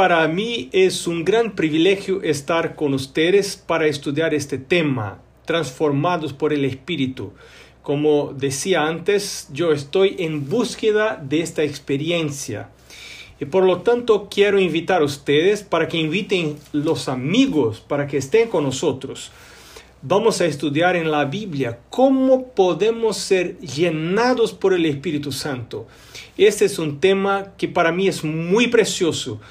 para 0.00 0.26
mí 0.28 0.70
es 0.72 1.06
un 1.06 1.26
gran 1.26 1.54
privilegio 1.54 2.22
estar 2.22 2.74
con 2.74 2.94
ustedes 2.94 3.54
para 3.54 3.86
estudiar 3.86 4.32
este 4.32 4.56
tema, 4.56 5.20
transformados 5.44 6.32
por 6.32 6.54
el 6.54 6.64
Espíritu. 6.64 7.34
Como 7.82 8.32
decía 8.32 8.86
antes, 8.86 9.48
yo 9.52 9.72
estoy 9.72 10.16
en 10.18 10.48
búsqueda 10.48 11.22
de 11.22 11.42
esta 11.42 11.64
experiencia. 11.64 12.70
Y 13.40 13.44
por 13.44 13.64
lo 13.64 13.82
tanto 13.82 14.30
quiero 14.30 14.58
invitar 14.58 15.02
a 15.02 15.04
ustedes 15.04 15.62
para 15.62 15.86
que 15.86 15.98
inviten 15.98 16.56
los 16.72 17.10
amigos 17.10 17.80
para 17.80 18.06
que 18.06 18.16
estén 18.16 18.48
con 18.48 18.64
nosotros. 18.64 19.30
Vamos 20.00 20.40
a 20.40 20.46
estudiar 20.46 20.96
en 20.96 21.10
la 21.10 21.26
Biblia 21.26 21.78
cómo 21.90 22.46
podemos 22.54 23.18
ser 23.18 23.58
llenados 23.58 24.54
por 24.54 24.72
el 24.72 24.86
Espíritu 24.86 25.30
Santo. 25.30 25.86
Este 26.38 26.64
es 26.64 26.78
un 26.78 27.00
tema 27.00 27.48
que 27.58 27.68
para 27.68 27.92
mí 27.92 28.08
es 28.08 28.24
muy 28.24 28.68
precioso. 28.68 29.42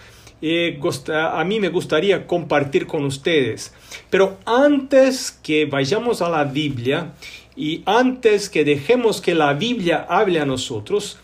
Eh, 0.42 0.80
a 1.14 1.44
mí 1.44 1.60
me 1.60 1.70
gustaría 1.70 2.26
compartir 2.26 2.88
con 2.88 3.06
ustedes. 3.06 3.74
Pero 4.10 4.38
antes 4.46 5.32
que 5.44 5.66
vayamos 5.66 6.22
a 6.22 6.30
la 6.30 6.44
Biblia 6.46 7.14
y 7.56 7.84
antes 7.86 8.50
que 8.50 8.64
dejemos 8.64 9.22
que 9.22 9.36
la 9.36 9.54
Biblia 9.54 10.06
hable 10.10 10.40
a 10.40 10.46
nosotros, 10.46 11.18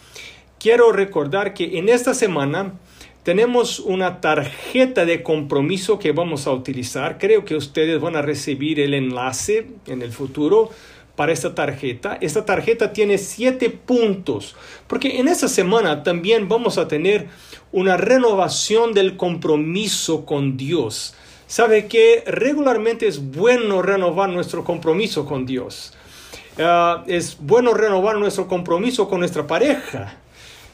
quiero 0.60 0.92
recordar 0.92 1.54
que 1.54 1.78
en 1.78 1.90
esta 1.90 2.14
semana 2.14 2.74
tenemos 3.24 3.80
una 3.80 4.22
tarjeta 4.22 5.04
de 5.04 5.24
compromiso 5.24 5.98
que 5.98 6.12
vamos 6.12 6.46
a 6.46 6.52
utilizar. 6.52 7.18
Creo 7.18 7.44
que 7.44 7.56
ustedes 7.56 8.00
van 8.00 8.16
a 8.16 8.22
recibir 8.22 8.80
el 8.80 8.94
enlace 8.94 9.68
en 9.88 10.04
el 10.04 10.12
futuro 10.12 10.70
para 11.16 11.32
esta 11.32 11.56
tarjeta. 11.56 12.18
Esta 12.22 12.46
tarjeta 12.46 12.94
tiene 12.94 13.18
siete 13.18 13.70
puntos, 13.70 14.56
porque 14.88 15.20
en 15.20 15.28
esta 15.28 15.48
semana 15.48 16.04
también 16.04 16.48
vamos 16.48 16.78
a 16.78 16.88
tener 16.88 17.28
una 17.72 17.98
renovación 17.98 18.94
del 18.94 19.18
compromiso 19.18 20.26
con 20.26 20.58
Dios. 20.58 21.16
Sabe 21.48 21.88
que 21.88 22.24
regularmente 22.26 23.08
es 23.08 23.32
bueno 23.32 23.82
renovar 23.82 24.30
nuestro 24.30 24.64
compromiso 24.64 25.26
con 25.26 25.46
Dios. 25.46 25.94
Ah, 26.58 27.04
es 27.08 27.38
bueno 27.40 27.74
renovar 27.74 28.18
nuestro 28.18 28.48
compromiso 28.48 29.08
con 29.08 29.20
nuestra 29.20 29.46
pareja. 29.46 30.18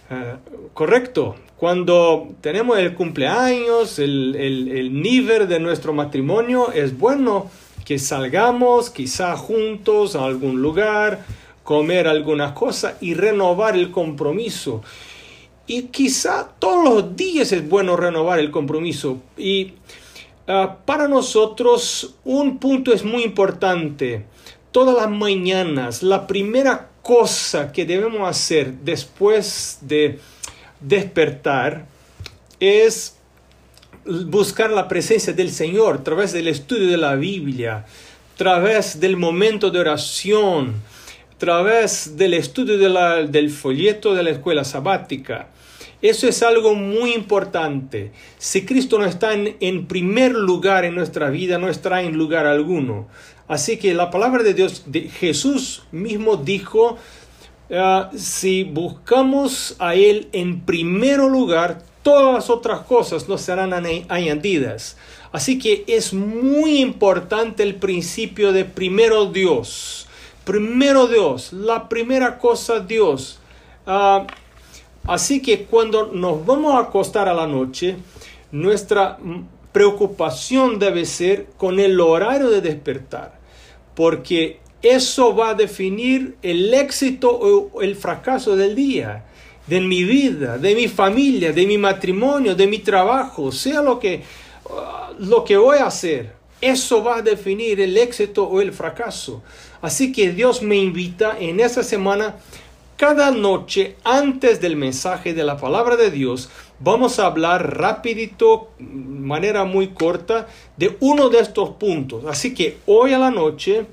Ah, 0.10 0.38
correcto. 0.74 1.36
Cuando 1.58 2.30
tenemos 2.42 2.80
el 2.80 2.96
cumpleaños, 2.96 4.00
el, 4.00 4.36
el, 4.36 5.02
nivel 5.02 5.48
de 5.48 5.60
nuestro 5.60 5.94
matrimonio, 5.94 6.72
es 6.72 6.98
bueno 6.98 7.52
que 7.86 8.00
salgamos 8.00 8.90
quizá 8.90 9.36
juntos 9.36 10.16
a 10.16 10.26
algún 10.26 10.62
lugar, 10.62 11.26
comer 11.64 12.08
alguna 12.08 12.54
cosa 12.54 12.98
y 13.02 13.14
renovar 13.14 13.76
el 13.76 13.92
compromiso. 13.92 14.82
Y 15.68 15.84
quizá 15.84 16.50
todos 16.60 16.84
los 16.84 17.16
días 17.16 17.52
es 17.52 17.68
bueno 17.68 17.96
renovar 17.96 18.40
el 18.40 18.52
compromiso. 18.52 19.20
Y 19.38 19.74
ah, 20.48 20.78
para 20.86 21.08
nosotros 21.08 22.16
un 22.24 22.58
punto 22.58 22.94
es 22.94 23.04
muy 23.04 23.24
importante. 23.24 24.26
Todas 24.72 24.96
las 24.96 25.10
mañanas, 25.10 26.04
la 26.04 26.28
primera 26.28 26.90
cosa 27.02 27.72
que 27.72 27.86
debemos 27.86 28.30
hacer 28.30 28.74
después 28.84 29.80
de 29.82 30.20
despertar 30.80 31.86
es 32.60 33.18
buscar 34.06 34.72
la 34.72 34.88
presencia 34.88 35.34
del 35.34 35.52
Señor 35.52 35.98
a 35.98 36.04
través 36.04 36.34
del 36.34 36.48
estudio 36.48 36.88
de 36.88 36.98
la 36.98 37.16
Biblia, 37.16 37.86
a 38.34 38.38
través 38.38 39.00
del 39.00 39.18
momento 39.18 39.70
de 39.70 39.80
oración, 39.80 40.76
a 41.34 41.38
través 41.38 42.18
del 42.18 42.34
estudio 42.34 42.78
del 43.28 43.50
folleto 43.50 44.14
de 44.14 44.24
la 44.24 44.32
escuela 44.32 44.64
sabática. 44.64 45.48
Eso 46.02 46.28
es 46.28 46.42
algo 46.42 46.74
muy 46.74 47.14
importante. 47.14 48.12
Si 48.40 48.66
Cristo 48.66 48.98
no 48.98 49.06
está 49.06 49.34
en, 49.34 49.86
primer 49.86 50.32
lugar 50.32 50.84
en 50.84 50.96
nuestra 50.96 51.30
vida, 51.30 51.60
no 51.60 51.70
estará 51.70 52.02
en 52.02 52.18
lugar 52.18 52.48
alguno. 52.48 53.08
Así 53.48 53.78
que 53.78 53.94
la 53.94 54.10
palabra 54.10 54.42
de 54.42 54.56
Dios, 54.56 54.84
de 54.88 55.02
Jesús 55.02 55.84
mismo 55.92 56.38
dijo, 56.38 56.98
ah, 57.72 58.10
si 58.16 58.64
buscamos 58.64 59.76
a 59.78 59.94
Él 59.94 60.30
en 60.32 60.62
primer 60.62 61.20
lugar, 61.20 61.84
todas 62.04 62.34
las 62.34 62.50
otras 62.50 62.82
cosas 62.82 63.28
nos 63.28 63.42
serán 63.42 63.74
añadidas. 63.74 64.98
Así 65.32 65.60
que 65.60 65.84
es 65.88 66.14
muy 66.14 66.80
importante 66.80 67.64
el 67.64 67.76
principio 67.76 68.52
de 68.52 68.66
primero 68.66 69.26
Dios. 69.26 70.08
Primero 70.44 71.08
Dios, 71.08 71.54
la 71.54 71.88
primera 71.88 72.38
cosa 72.38 72.80
Dios. 72.80 73.40
Ah, 73.86 74.28
así 75.06 75.42
que 75.42 75.66
cuando 75.66 76.08
nos 76.08 76.46
vamos 76.46 76.76
a 76.76 76.80
acostar 76.80 77.30
a 77.30 77.34
la 77.34 77.48
noche, 77.48 77.98
nuestra 78.52 79.18
preocupación 79.72 80.80
debe 80.80 81.06
ser 81.06 81.48
con 81.58 81.80
el 81.80 82.00
horario 82.00 82.50
de 82.50 82.62
despertar 82.62 83.42
porque 83.96 84.60
eso 84.82 85.36
va 85.36 85.50
a 85.50 85.54
definir 85.54 86.36
el 86.42 86.74
éxito 86.74 87.30
o 87.32 87.82
el 87.82 87.96
fracaso 87.96 88.56
del 88.56 88.76
día, 88.76 89.26
de 89.72 89.80
mi 89.80 90.04
vida, 90.04 90.58
de 90.58 90.76
mi 90.76 90.90
familia, 90.90 91.54
de 91.54 91.66
mi 91.66 91.78
matrimonio, 91.78 92.56
de 92.56 92.68
mi 92.68 92.80
trabajo, 92.80 93.54
sea 93.54 93.82
lo 93.82 94.00
que, 94.00 94.22
uh, 94.66 95.24
lo 95.24 95.46
que 95.46 95.56
voy 95.56 95.78
a 95.78 95.86
hacer. 95.86 96.34
Eso 96.60 97.02
va 97.02 97.20
a 97.20 97.22
definir 97.22 97.80
el 97.80 97.96
éxito 97.96 98.44
o 98.44 98.60
el 98.60 98.74
fracaso. 98.74 99.42
Así 99.82 100.12
que 100.12 100.34
Dios 100.34 100.62
me 100.62 100.76
invita 100.76 101.38
en 101.40 101.62
esta 101.62 101.84
semana, 101.84 102.36
cada 102.98 103.32
noche 103.32 103.96
antes 104.04 104.60
del 104.60 104.76
mensaje 104.76 105.34
de 105.34 105.46
la 105.46 105.56
palabra 105.56 105.96
de 105.96 106.12
Dios, 106.12 106.50
vamos 106.82 107.18
a 107.20 107.28
hablar 107.28 107.78
rapidito, 107.78 108.72
manera 108.78 109.64
muy 109.64 109.88
corta, 109.88 110.50
de 110.76 110.98
uno 111.00 111.30
de 111.30 111.40
estos 111.40 111.70
puntos. 111.70 112.26
Así 112.26 112.54
que 112.54 112.80
hoy 112.88 113.14
a 113.14 113.20
la 113.20 113.32
noche, 113.32 113.86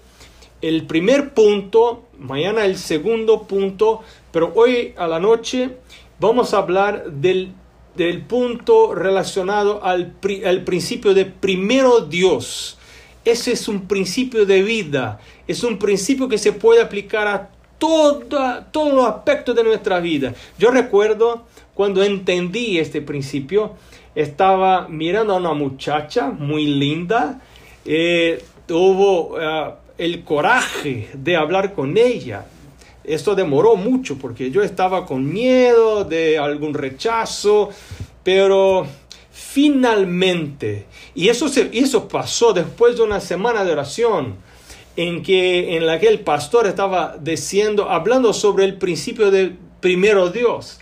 el 0.61 0.89
primer 0.89 1.35
punto, 1.35 2.03
mañana 2.19 2.65
el 2.65 2.77
segundo 2.77 3.45
punto, 3.45 4.03
pero 4.33 4.53
hoy 4.55 4.95
a 4.97 5.07
la 5.07 5.21
noche 5.21 5.77
vamos 6.21 6.55
a 6.55 6.59
hablar 6.59 7.11
del, 7.11 7.53
del 7.97 8.23
punto 8.23 8.95
relacionado 8.95 9.85
al, 9.85 10.15
al 10.45 10.65
principio 10.65 11.15
de 11.15 11.27
primero 11.27 12.01
Dios. 12.01 12.79
Ese 13.25 13.53
es 13.53 13.69
un 13.69 13.87
principio 13.87 14.47
de 14.47 14.63
vida, 14.63 15.21
es 15.47 15.63
un 15.63 15.79
principio 15.79 16.29
que 16.29 16.39
se 16.39 16.53
puede 16.53 16.81
aplicar 16.81 17.27
a 17.27 17.51
toda, 17.79 18.71
todos 18.71 18.93
los 18.93 19.07
aspectos 19.07 19.55
de 19.55 19.65
nuestra 19.65 20.01
vida. 20.01 20.35
Yo 20.59 20.71
recuerdo 20.71 21.45
cuando 21.75 22.03
entendí 22.03 22.79
este 22.79 23.03
principio, 23.03 23.75
estaba 24.15 24.89
mirando 24.89 25.35
a 25.35 25.37
una 25.37 25.53
muchacha 25.53 26.29
muy 26.31 26.67
linda, 26.67 27.41
eh, 27.85 28.43
tuvo 28.67 29.37
ah, 29.39 29.77
el 29.97 30.25
coraje 30.25 31.09
de 31.15 31.37
hablar 31.37 31.75
con 31.75 31.97
ella. 31.97 32.47
Esto 33.09 33.35
demoró 33.35 33.75
mucho 33.77 34.19
porque 34.19 34.51
yo 34.51 34.63
estaba 34.63 35.07
con 35.07 35.29
miedo 35.33 36.05
de 36.05 36.39
algún 36.39 36.75
rechazo, 36.75 37.71
pero 38.23 38.87
finalmente, 39.33 40.87
y 41.15 41.29
eso, 41.29 41.49
se, 41.49 41.71
eso 41.73 42.07
pasó 42.07 42.53
después 42.53 42.97
de 42.97 43.03
una 43.03 43.21
semana 43.21 43.65
de 43.65 43.73
oración, 43.73 44.37
en, 44.99 45.23
que, 45.23 45.77
en 45.77 45.87
la 45.87 46.01
que 46.01 46.09
el 46.09 46.21
pastor 46.21 46.67
estaba 46.67 47.17
diciendo, 47.21 47.89
hablando 47.89 48.33
sobre 48.33 48.65
el 48.65 48.79
principio 48.79 49.31
de 49.31 49.55
primero 49.81 50.29
Dios. 50.31 50.81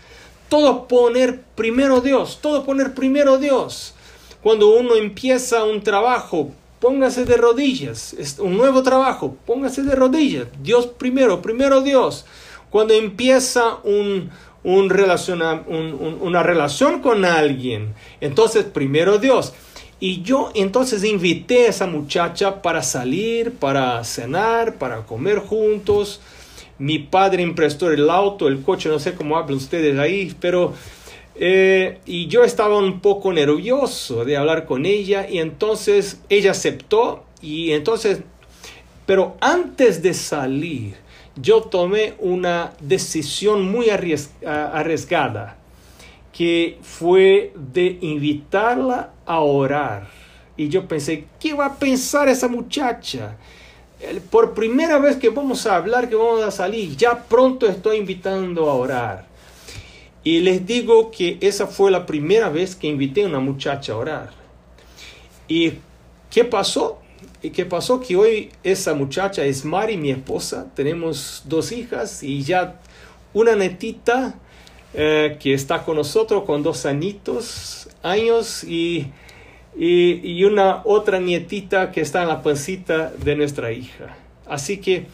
Todo 0.49 0.87
poner 0.87 1.43
primero 1.55 2.01
Dios, 2.01 2.39
todo 2.41 2.63
poner 2.63 2.95
primero 2.95 3.37
Dios. 3.37 3.93
Cuando 4.41 4.69
uno 4.69 4.95
empieza 4.95 5.63
un 5.65 5.83
trabajo, 5.83 6.51
póngase 6.79 7.25
de 7.25 7.37
rodillas. 7.37 8.13
Es 8.13 8.39
un 8.39 8.57
nuevo 8.57 8.83
trabajo, 8.83 9.37
póngase 9.45 9.83
de 9.83 9.95
rodillas. 9.95 10.47
Dios 10.61 10.87
primero, 10.87 11.41
primero 11.41 11.81
Dios. 11.81 12.25
Cuando 12.69 12.93
empieza 12.93 13.77
un, 13.83 14.29
un 14.63 16.17
una 16.21 16.43
relación 16.43 17.01
con 17.01 17.25
alguien, 17.25 17.93
entonces 18.21 18.65
primero 18.65 19.17
Dios. 19.17 19.53
Y 19.99 20.21
yo 20.21 20.51
entonces 20.53 21.03
invité 21.03 21.65
a 21.65 21.69
esa 21.69 21.87
muchacha 21.87 22.61
para 22.61 22.83
salir, 22.83 23.53
para 23.53 24.03
cenar, 24.03 24.75
para 24.75 25.05
comer 25.05 25.39
juntos 25.39 26.21
mi 26.79 26.99
padre 26.99 27.41
imprestó 27.41 27.91
el 27.91 28.09
auto, 28.09 28.47
el 28.47 28.61
coche, 28.61 28.89
no 28.89 28.99
sé 28.99 29.13
cómo 29.13 29.37
hablan 29.37 29.57
ustedes 29.57 29.97
ahí, 29.99 30.33
pero... 30.39 30.73
Eh, 31.39 31.99
y 32.05 32.27
yo 32.27 32.43
estaba 32.43 32.79
un 32.79 32.99
poco 32.99 33.31
nervioso 33.31 34.25
de 34.25 34.37
hablar 34.37 34.65
con 34.65 34.87
ella 34.87 35.29
y 35.29 35.37
entonces 35.37 36.19
ella 36.29 36.51
aceptó 36.51 37.25
y 37.41 37.73
entonces, 37.73 38.21
pero 39.05 39.37
antes 39.39 40.01
de 40.01 40.15
salir, 40.15 40.95
yo 41.39 41.61
tomé 41.61 42.15
una 42.17 42.73
decisión 42.79 43.71
muy 43.71 43.89
arriesgada, 43.91 45.57
que 46.33 46.79
fue 46.81 47.53
de 47.55 47.99
invitarla 48.01 49.11
a 49.25 49.39
orar. 49.39 50.07
Y 50.55 50.69
yo 50.69 50.87
pensé, 50.87 51.25
¿qué 51.39 51.53
va 51.53 51.67
a 51.67 51.75
pensar 51.75 52.27
esa 52.27 52.47
muchacha? 52.47 53.37
por 54.29 54.53
primera 54.53 54.99
vez 54.99 55.17
que 55.17 55.29
vamos 55.29 55.65
a 55.65 55.75
hablar, 55.75 56.07
que 56.07 56.15
vamos 56.15 56.43
a 56.43 56.51
salir, 56.51 56.95
ya 56.95 57.23
pronto 57.23 57.67
estoy 57.67 57.97
invitando 57.97 58.69
a 58.69 58.75
orar. 58.75 59.25
Y 60.27 60.41
les 60.41 60.65
digo 60.65 61.09
que 61.09 61.37
esa 61.39 61.67
fue 61.67 61.89
la 61.89 62.05
primera 62.05 62.49
vez 62.49 62.75
que 62.75 62.87
invité 62.87 63.23
a 63.23 63.27
una 63.27 63.39
muchacha 63.39 63.93
a 63.93 63.95
orar. 63.95 64.29
¿Y 65.47 65.75
qué 66.29 66.43
pasó? 66.43 66.99
¿Y 67.41 67.51
qué 67.51 67.65
pasó? 67.65 68.01
Que 68.01 68.17
hoy 68.17 68.49
esa 68.61 68.93
muchacha 68.93 69.45
es 69.45 69.63
Mari, 69.63 69.95
mi 69.95 70.11
esposa. 70.11 70.67
Tenemos 70.75 71.43
dos 71.45 71.71
hijas 71.71 72.23
y 72.23 72.43
ya 72.43 72.81
una 73.33 73.55
netita 73.55 74.35
eh, 74.93 75.37
que 75.39 75.53
está 75.53 75.85
con 75.85 75.95
nosotros 75.95 76.43
con 76.43 76.61
dos 76.61 76.85
añitos, 76.85 77.87
años 78.03 78.65
y, 78.65 79.09
y, 79.77 80.19
y 80.29 80.43
una 80.43 80.81
otra 80.83 81.21
nietita 81.21 81.89
que 81.93 82.01
está 82.01 82.23
en 82.23 82.27
la 82.27 82.43
pancita 82.43 83.13
de 83.23 83.37
nuestra 83.37 83.71
hija. 83.71 84.17
Así 84.45 84.79
que 84.79 85.05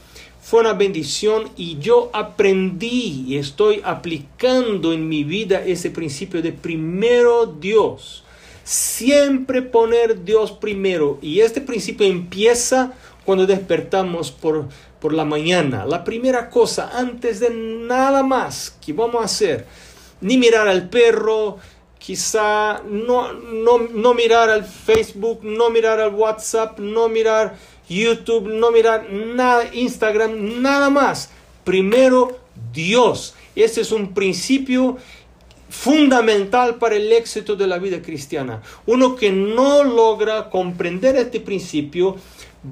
fue 0.44 0.60
una 0.60 0.74
bendición 0.74 1.50
y 1.56 1.80
yo 1.80 2.10
aprendí 2.12 3.24
y 3.26 3.38
estoy 3.38 3.82
aplicando 3.82 4.92
en 4.92 5.08
mi 5.08 5.24
vida 5.24 5.64
ese 5.64 5.90
principio 5.90 6.42
de 6.42 6.52
primero 6.52 7.46
Dios. 7.46 8.26
Siempre 8.66 9.62
poner 9.62 10.26
Dios 10.26 10.52
primero. 10.52 11.18
Y 11.22 11.40
este 11.40 11.62
principio 11.62 12.06
empieza 12.06 12.92
cuando 13.24 13.46
despertamos 13.46 14.32
por, 14.32 14.68
por 15.00 15.14
la 15.14 15.24
mañana. 15.24 15.86
La 15.86 16.04
primera 16.04 16.50
cosa, 16.50 16.92
antes 16.94 17.40
de 17.40 17.50
nada 17.50 18.22
más 18.22 18.78
que 18.86 18.92
vamos 18.92 19.22
a 19.22 19.26
hacer, 19.26 19.66
ni 20.20 20.38
mirar 20.38 20.68
al 20.68 20.90
perro, 20.90 21.58
quizá 21.98 22.82
no, 22.84 23.32
no, 23.32 23.78
no 23.78 24.14
mirar 24.14 24.50
al 24.50 24.66
Facebook, 24.66 25.40
no 25.42 25.70
mirar 25.70 26.02
al 26.02 26.14
WhatsApp, 26.14 26.80
no 26.80 27.08
mirar 27.08 27.56
YouTube, 27.90 28.48
no 28.48 28.72
mirar 28.72 29.10
nada, 29.12 29.66
Instagram, 29.74 30.62
nada 30.62 30.90
más. 30.90 31.30
Primero 31.64 32.40
Dios. 32.74 33.36
Ese 33.56 33.82
es 33.82 33.92
un 33.92 34.14
principio 34.14 34.98
fundamental 35.70 36.76
para 36.76 36.96
el 36.96 37.12
éxito 37.12 37.56
de 37.56 37.68
la 37.68 37.80
vida 37.80 38.02
cristiana. 38.02 38.62
Uno 38.86 39.16
que 39.16 39.32
no 39.32 39.84
logra 39.84 40.50
comprender 40.50 41.16
este 41.16 41.40
principio 41.40 42.18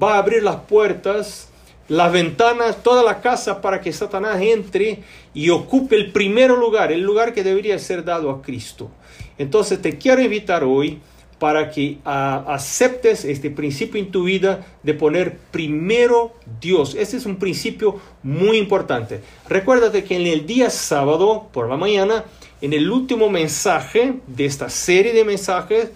va 0.00 0.14
a 0.14 0.18
abrir 0.18 0.42
las 0.42 0.56
puertas, 0.56 1.48
las 1.88 2.12
ventanas, 2.12 2.82
toda 2.82 3.02
la 3.02 3.20
casa 3.20 3.60
para 3.60 3.80
que 3.80 3.92
Satanás 3.92 4.40
entre 4.40 5.02
y 5.34 5.50
ocupe 5.50 5.96
el 5.96 6.12
primer 6.12 6.50
lugar, 6.50 6.92
el 6.92 7.02
lugar 7.02 7.34
que 7.34 7.42
debería 7.42 7.78
ser 7.78 8.04
dado 8.04 8.30
a 8.30 8.40
Cristo. 8.40 8.90
Entonces 9.36 9.82
te 9.82 9.98
quiero 9.98 10.22
invitar 10.22 10.62
hoy 10.62 11.00
para 11.42 11.72
que 11.72 11.98
ah, 12.04 12.44
aceptes 12.46 13.24
este 13.24 13.50
principio 13.50 14.00
en 14.00 14.12
tu 14.12 14.22
vida 14.22 14.64
de 14.84 14.94
poner 14.94 15.38
primero 15.50 16.36
Dios. 16.60 16.94
Este 16.96 17.16
es 17.16 17.26
un 17.26 17.34
principio 17.34 17.96
muy 18.22 18.58
importante. 18.58 19.22
Recuérdate 19.48 20.04
que 20.04 20.14
en 20.14 20.28
el 20.28 20.46
día 20.46 20.70
sábado 20.70 21.48
por 21.52 21.68
la 21.68 21.76
mañana, 21.76 22.26
en 22.60 22.72
el 22.72 22.88
último 22.88 23.28
mensaje 23.28 24.20
de 24.28 24.44
esta 24.44 24.70
serie 24.70 25.12
de 25.12 25.24
mensajes 25.24 25.90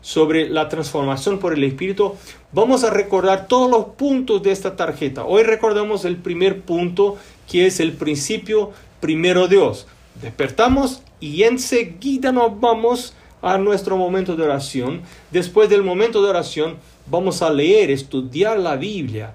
sobre 0.00 0.48
la 0.48 0.70
transformación 0.70 1.40
por 1.40 1.52
el 1.52 1.62
Espíritu, 1.62 2.14
vamos 2.50 2.82
a 2.82 2.88
recordar 2.88 3.48
todos 3.48 3.70
los 3.70 3.84
puntos 3.96 4.42
de 4.42 4.50
esta 4.50 4.76
tarjeta. 4.76 5.26
Hoy 5.26 5.42
recordamos 5.42 6.06
el 6.06 6.16
primer 6.16 6.62
punto 6.62 7.18
que 7.46 7.66
es 7.66 7.80
el 7.80 7.92
principio 7.92 8.70
primero 8.98 9.46
Dios. 9.46 9.86
Despertamos 10.22 11.02
y 11.20 11.42
enseguida 11.42 12.32
nos 12.32 12.58
vamos 12.58 13.12
a 13.42 13.58
nuestro 13.58 13.96
momento 13.96 14.36
de 14.36 14.44
oración. 14.44 15.02
Después 15.30 15.68
del 15.68 15.82
momento 15.82 16.22
de 16.22 16.30
oración 16.30 16.76
vamos 17.06 17.42
a 17.42 17.50
leer, 17.50 17.90
estudiar 17.90 18.58
la 18.58 18.76
Biblia. 18.76 19.34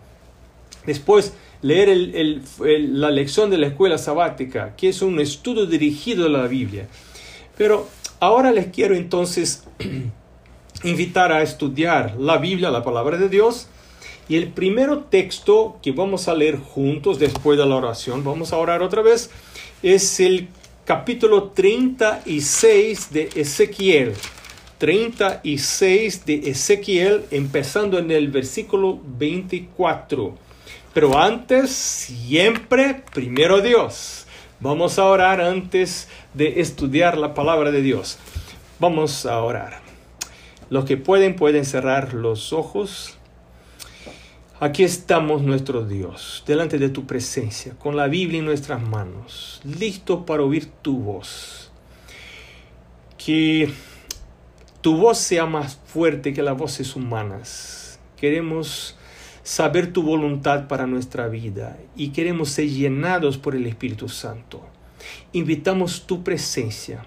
Después 0.85 1.33
leer 1.61 2.41
la 2.59 3.09
lección 3.09 3.49
de 3.49 3.57
la 3.57 3.67
escuela 3.67 3.97
sabática, 3.97 4.75
que 4.75 4.89
es 4.89 5.01
un 5.01 5.19
estudio 5.19 5.65
dirigido 5.65 6.27
a 6.27 6.29
la 6.29 6.47
Biblia. 6.47 6.87
Pero 7.57 7.87
ahora 8.19 8.51
les 8.51 8.67
quiero 8.67 8.95
entonces 8.95 9.63
invitar 10.83 11.31
a 11.31 11.41
estudiar 11.41 12.15
la 12.19 12.37
Biblia, 12.37 12.69
la 12.69 12.83
palabra 12.83 13.17
de 13.17 13.29
Dios. 13.29 13.67
Y 14.27 14.37
el 14.37 14.49
primer 14.49 15.03
texto 15.03 15.77
que 15.83 15.91
vamos 15.91 16.27
a 16.27 16.33
leer 16.33 16.57
juntos 16.57 17.19
después 17.19 17.59
de 17.59 17.65
la 17.65 17.75
oración, 17.75 18.23
vamos 18.23 18.53
a 18.53 18.57
orar 18.57 18.81
otra 18.81 19.03
vez, 19.03 19.29
es 19.83 20.19
el 20.19 20.47
capítulo 20.85 21.49
36 21.49 23.11
de 23.11 23.29
Ezequiel. 23.35 24.13
36 24.77 26.25
de 26.25 26.51
Ezequiel, 26.51 27.25
empezando 27.31 27.97
en 27.97 28.11
el 28.11 28.29
versículo 28.29 28.99
24. 29.03 30.35
Pero 30.93 31.17
antes, 31.17 31.71
siempre, 31.71 33.01
primero 33.13 33.61
Dios. 33.61 34.27
Vamos 34.59 34.99
a 34.99 35.05
orar 35.05 35.41
antes 35.41 36.07
de 36.35 36.61
estudiar 36.61 37.17
la 37.17 37.33
palabra 37.33 37.71
de 37.71 37.81
Dios. 37.81 38.19
Vamos 38.79 39.25
a 39.25 39.39
orar. 39.39 39.81
Los 40.69 40.85
que 40.85 40.97
pueden 40.97 41.35
pueden 41.35 41.65
cerrar 41.65 42.13
los 42.13 42.53
ojos 42.53 43.17
Aquí 44.57 44.85
estamos 44.85 45.41
nuestro 45.41 45.85
Dios, 45.85 46.41
delante 46.47 46.77
de 46.77 46.87
tu 46.87 47.05
presencia, 47.05 47.73
con 47.77 47.97
la 47.97 48.07
Biblia 48.07 48.39
en 48.39 48.45
nuestras 48.45 48.81
manos, 48.81 49.59
listos 49.65 50.23
para 50.25 50.43
oír 50.43 50.67
tu 50.81 50.97
voz. 50.97 51.73
Que 53.17 53.69
tu 54.79 54.95
voz 54.95 55.17
sea 55.17 55.45
más 55.45 55.77
fuerte 55.87 56.31
que 56.33 56.41
las 56.41 56.57
voces 56.57 56.95
humanas. 56.95 57.99
Queremos 58.15 58.97
saber 59.43 59.91
tu 59.91 60.03
voluntad 60.03 60.69
para 60.69 60.87
nuestra 60.87 61.27
vida 61.27 61.77
y 61.97 62.11
queremos 62.11 62.49
ser 62.51 62.69
llenados 62.69 63.37
por 63.37 63.57
el 63.57 63.65
Espíritu 63.65 64.07
Santo. 64.07 64.65
Invitamos 65.33 66.07
tu 66.07 66.23
presencia 66.23 67.05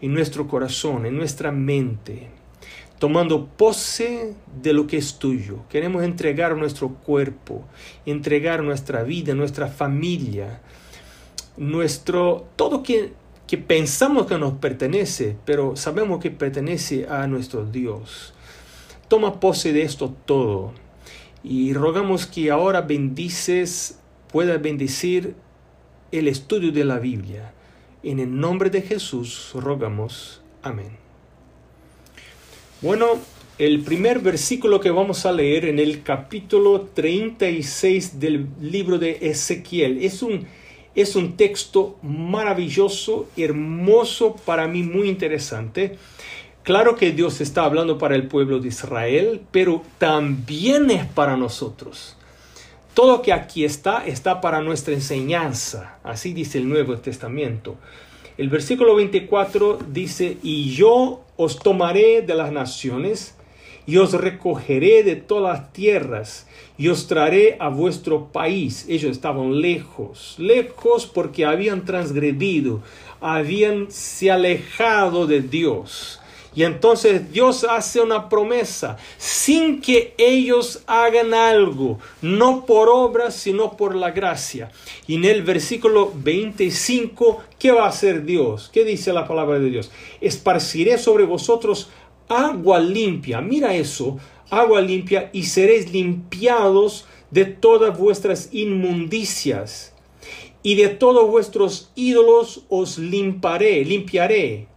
en 0.00 0.14
nuestro 0.14 0.46
corazón, 0.46 1.04
en 1.04 1.16
nuestra 1.16 1.50
mente, 1.50 2.28
tomando 3.00 3.46
pose 3.46 4.34
de 4.62 4.74
lo 4.74 4.86
que 4.86 4.98
es 4.98 5.18
tuyo. 5.18 5.60
Queremos 5.70 6.04
entregar 6.04 6.54
nuestro 6.54 6.90
cuerpo, 6.90 7.64
entregar 8.04 8.62
nuestra 8.62 9.02
vida, 9.02 9.34
nuestra 9.34 9.68
familia, 9.68 10.60
nuestro 11.56 12.46
todo 12.56 12.82
que, 12.82 13.14
que 13.46 13.56
pensamos 13.56 14.26
que 14.26 14.36
nos 14.36 14.52
pertenece, 14.58 15.34
pero 15.46 15.76
sabemos 15.76 16.20
que 16.20 16.30
pertenece 16.30 17.06
a 17.08 17.26
nuestro 17.26 17.64
Dios. 17.64 18.34
Toma 19.08 19.40
pose 19.40 19.72
de 19.72 19.80
esto 19.80 20.14
todo 20.26 20.74
y 21.42 21.72
rogamos 21.72 22.26
que 22.26 22.50
ahora 22.50 22.82
bendices, 22.82 23.98
pueda 24.30 24.58
bendecir 24.58 25.34
el 26.12 26.28
estudio 26.28 26.70
de 26.70 26.84
la 26.84 26.98
Biblia. 26.98 27.54
En 28.02 28.20
el 28.20 28.38
nombre 28.38 28.68
de 28.68 28.82
Jesús 28.82 29.52
rogamos. 29.54 30.42
Amén. 30.62 30.99
Bueno, 32.82 33.18
el 33.58 33.82
primer 33.82 34.20
versículo 34.20 34.80
que 34.80 34.90
vamos 34.90 35.26
a 35.26 35.32
leer 35.32 35.66
en 35.66 35.78
el 35.78 36.02
capítulo 36.02 36.88
36 36.94 38.18
del 38.18 38.46
libro 38.58 38.98
de 38.98 39.18
Ezequiel 39.20 40.02
es 40.02 40.22
un, 40.22 40.46
es 40.94 41.14
un 41.14 41.36
texto 41.36 41.98
maravilloso, 42.02 43.28
hermoso, 43.36 44.34
para 44.46 44.66
mí 44.66 44.82
muy 44.82 45.10
interesante. 45.10 45.98
Claro 46.62 46.96
que 46.96 47.12
Dios 47.12 47.42
está 47.42 47.64
hablando 47.64 47.98
para 47.98 48.14
el 48.14 48.28
pueblo 48.28 48.60
de 48.60 48.68
Israel, 48.68 49.42
pero 49.50 49.82
también 49.98 50.90
es 50.90 51.04
para 51.04 51.36
nosotros. 51.36 52.16
Todo 52.94 53.18
lo 53.18 53.22
que 53.22 53.34
aquí 53.34 53.66
está 53.66 54.06
está 54.06 54.40
para 54.40 54.62
nuestra 54.62 54.94
enseñanza, 54.94 55.98
así 56.02 56.32
dice 56.32 56.56
el 56.56 56.66
Nuevo 56.66 56.96
Testamento. 56.96 57.76
El 58.38 58.48
versículo 58.48 58.94
24 58.94 59.80
dice, 59.92 60.38
y 60.42 60.70
yo 60.70 61.26
os 61.42 61.58
tomaré 61.58 62.20
de 62.20 62.34
las 62.34 62.52
naciones, 62.52 63.34
y 63.86 63.96
os 63.96 64.12
recogeré 64.12 65.02
de 65.02 65.16
todas 65.16 65.58
las 65.58 65.72
tierras, 65.72 66.46
y 66.76 66.88
os 66.88 67.06
traeré 67.06 67.56
a 67.58 67.70
vuestro 67.70 68.26
país. 68.30 68.84
Ellos 68.90 69.12
estaban 69.12 69.58
lejos, 69.62 70.34
lejos 70.38 71.06
porque 71.06 71.46
habían 71.46 71.86
transgredido, 71.86 72.82
habían 73.22 73.90
se 73.90 74.30
alejado 74.30 75.26
de 75.26 75.40
Dios. 75.40 76.19
Y 76.54 76.64
entonces 76.64 77.30
Dios 77.30 77.64
hace 77.64 78.00
una 78.00 78.28
promesa 78.28 78.96
sin 79.18 79.80
que 79.80 80.14
ellos 80.18 80.82
hagan 80.86 81.32
algo, 81.32 81.98
no 82.22 82.66
por 82.66 82.88
obras, 82.88 83.36
sino 83.36 83.76
por 83.76 83.94
la 83.94 84.10
gracia. 84.10 84.70
Y 85.06 85.14
en 85.14 85.24
el 85.26 85.42
versículo 85.42 86.12
25, 86.14 87.38
¿qué 87.58 87.70
va 87.70 87.84
a 87.84 87.90
hacer 87.90 88.24
Dios? 88.24 88.68
¿Qué 88.72 88.84
dice 88.84 89.12
la 89.12 89.28
palabra 89.28 89.60
de 89.60 89.70
Dios? 89.70 89.92
Esparciré 90.20 90.98
sobre 90.98 91.24
vosotros 91.24 91.88
agua 92.28 92.80
limpia. 92.80 93.40
Mira 93.40 93.74
eso, 93.74 94.18
agua 94.50 94.80
limpia 94.80 95.30
y 95.32 95.44
seréis 95.44 95.92
limpiados 95.92 97.06
de 97.30 97.44
todas 97.44 97.96
vuestras 97.96 98.48
inmundicias. 98.52 99.94
Y 100.64 100.74
de 100.74 100.88
todos 100.88 101.30
vuestros 101.30 101.90
ídolos 101.94 102.64
os 102.68 102.98
limparé, 102.98 103.84
limpiaré 103.84 104.69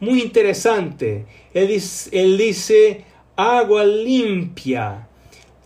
muy 0.00 0.22
interesante. 0.22 1.26
Él 1.54 2.36
dice, 2.38 3.04
agua 3.36 3.84
limpia 3.84 5.08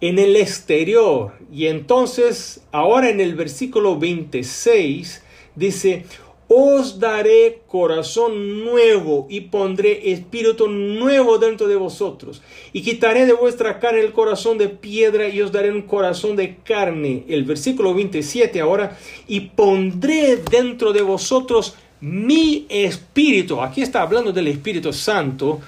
en 0.01 0.19
el 0.19 0.37
exterior. 0.37 1.33
Y 1.53 1.67
entonces, 1.67 2.63
ahora 2.73 3.09
en 3.09 3.21
el 3.21 3.35
versículo 3.35 3.99
26, 3.99 5.23
dice, 5.55 6.05
os 6.49 7.01
daré 7.01 7.63
corazón 7.67 8.65
nuevo 8.65 9.27
y 9.29 9.43
pondré 9.43 10.13
espíritu 10.13 10.69
nuevo 10.69 11.39
dentro 11.39 11.67
de 11.67 11.75
vosotros. 11.75 12.41
Y 12.73 12.83
quitaré 12.83 13.27
de 13.27 13.33
vuestra 13.33 13.81
carne 13.81 14.01
el 14.01 14.13
corazón 14.13 14.57
de 14.57 14.69
piedra 14.69 15.29
y 15.29 15.43
os 15.43 15.51
daré 15.51 15.73
un 15.73 15.83
corazón 15.83 16.37
de 16.37 16.57
carne. 16.59 17.25
El 17.29 17.45
versículo 17.45 17.95
27 17.95 18.61
ahora. 18.61 18.97
Y 19.27 19.41
pondré 19.41 20.37
dentro 20.37 20.93
de 20.93 21.03
vosotros 21.03 21.75
mi 22.01 22.67
espíritu. 22.69 23.61
Aquí 23.61 23.83
está 23.83 24.03
hablando 24.03 24.33
del 24.33 24.49
Espíritu 24.49 24.93
Santo. 24.93 25.61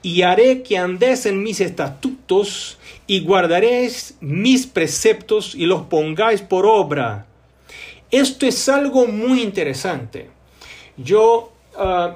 Y 0.00 0.22
haré 0.22 0.62
que 0.62 0.78
andéis 0.78 1.26
en 1.26 1.42
mis 1.42 1.60
estatutos 1.60 2.78
y 3.06 3.20
guardaréis 3.20 4.16
mis 4.20 4.66
preceptos 4.66 5.54
y 5.56 5.66
los 5.66 5.82
pongáis 5.82 6.40
por 6.40 6.66
obra 6.66 7.26
esto 8.10 8.46
es 8.46 8.68
algo 8.68 9.06
muy 9.06 9.42
interesante. 9.42 10.30
Yo 10.96 11.52
uh, 11.76 12.14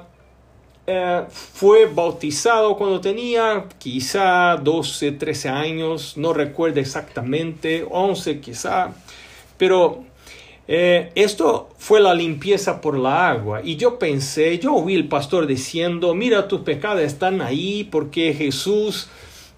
fui 1.29 1.85
bautizado 1.93 2.75
cuando 2.75 2.99
tenía 2.99 3.65
quizá 3.77 4.57
12, 4.57 5.13
13 5.13 5.49
años, 5.49 6.17
no 6.17 6.33
recuerdo 6.33 6.79
exactamente, 6.79 7.85
11 7.89 8.39
quizá, 8.39 8.91
pero 9.57 10.03
eh, 10.67 11.11
esto 11.15 11.69
fue 11.77 11.99
la 11.99 12.13
limpieza 12.13 12.79
por 12.79 12.97
la 12.97 13.29
agua. 13.29 13.61
Y 13.63 13.75
yo 13.75 13.99
pensé, 13.99 14.57
yo 14.59 14.75
oí 14.75 14.95
el 14.95 15.07
pastor 15.07 15.45
diciendo, 15.45 16.15
mira, 16.15 16.47
tus 16.47 16.61
pecados 16.61 17.01
están 17.01 17.41
ahí 17.41 17.83
porque 17.83 18.33
Jesús 18.33 19.09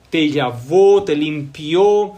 te 0.09 0.29
llevó, 0.29 1.03
te 1.03 1.15
limpió 1.15 2.13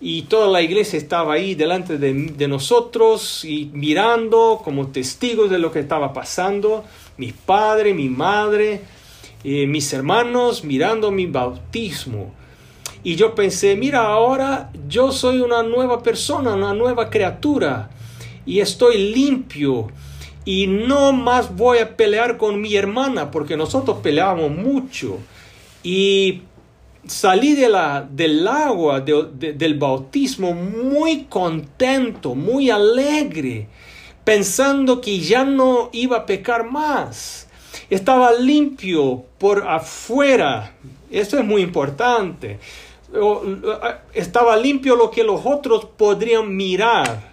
y 0.00 0.22
toda 0.22 0.48
la 0.48 0.62
iglesia 0.62 0.98
estaba 0.98 1.34
ahí 1.34 1.54
delante 1.54 1.96
de, 1.96 2.48
nosotros 2.48 3.44
y 3.44 3.70
mirando 3.72 4.60
como 4.64 4.88
testigos 4.88 5.48
de 5.48 5.60
lo 5.60 5.70
que 5.70 5.78
estaba 5.78 6.12
pasando, 6.12 6.84
mi 7.18 7.30
padre, 7.30 7.94
mi 7.94 8.08
madre, 8.08 8.80
eh, 9.44 9.68
mis 9.68 9.92
hermanos 9.92 10.64
mirando 10.64 11.12
mi 11.12 11.26
bautismo. 11.26 12.34
Y 13.04 13.14
yo 13.14 13.36
pensé, 13.36 13.76
mira, 13.76 14.06
ahora 14.06 14.72
yo 14.88 15.12
soy 15.12 15.40
una 15.40 15.62
nueva 15.62 16.02
persona, 16.02 16.54
una 16.54 16.74
nueva 16.74 17.08
criatura 17.08 17.90
y 18.46 18.60
estoy 18.60 19.12
limpio 19.12 19.88
y 20.44 20.66
no 20.66 21.12
más 21.12 21.54
voy 21.54 21.78
a 21.78 21.96
pelear 21.96 22.36
con 22.36 22.60
mi 22.60 22.74
hermana 22.74 23.30
porque 23.30 23.56
nosotros 23.56 23.98
peleábamos 24.02 24.50
mucho 24.50 25.18
y 25.82 26.42
salí 27.06 27.54
de 27.54 27.68
la, 27.68 28.06
del 28.08 28.46
agua 28.46 29.00
del 29.00 29.78
bautismo 29.78 30.52
muy 30.52 31.24
contento, 31.24 32.34
muy 32.34 32.70
alegre, 32.70 33.68
pensando 34.24 35.00
que 35.00 35.18
ya 35.18 35.44
no 35.44 35.90
iba 35.92 36.18
a 36.18 36.26
pecar 36.26 36.70
más. 36.70 37.48
Estaba 37.90 38.32
limpio 38.32 39.24
por 39.38 39.66
afuera. 39.68 40.74
Eso 41.10 41.38
es 41.38 41.44
muy 41.44 41.62
importante. 41.62 42.58
Estaba 44.14 44.56
limpio 44.56 44.96
lo 44.96 45.10
que 45.10 45.24
los 45.24 45.42
otros 45.44 45.84
podrían 45.84 46.54
mirar. 46.54 47.31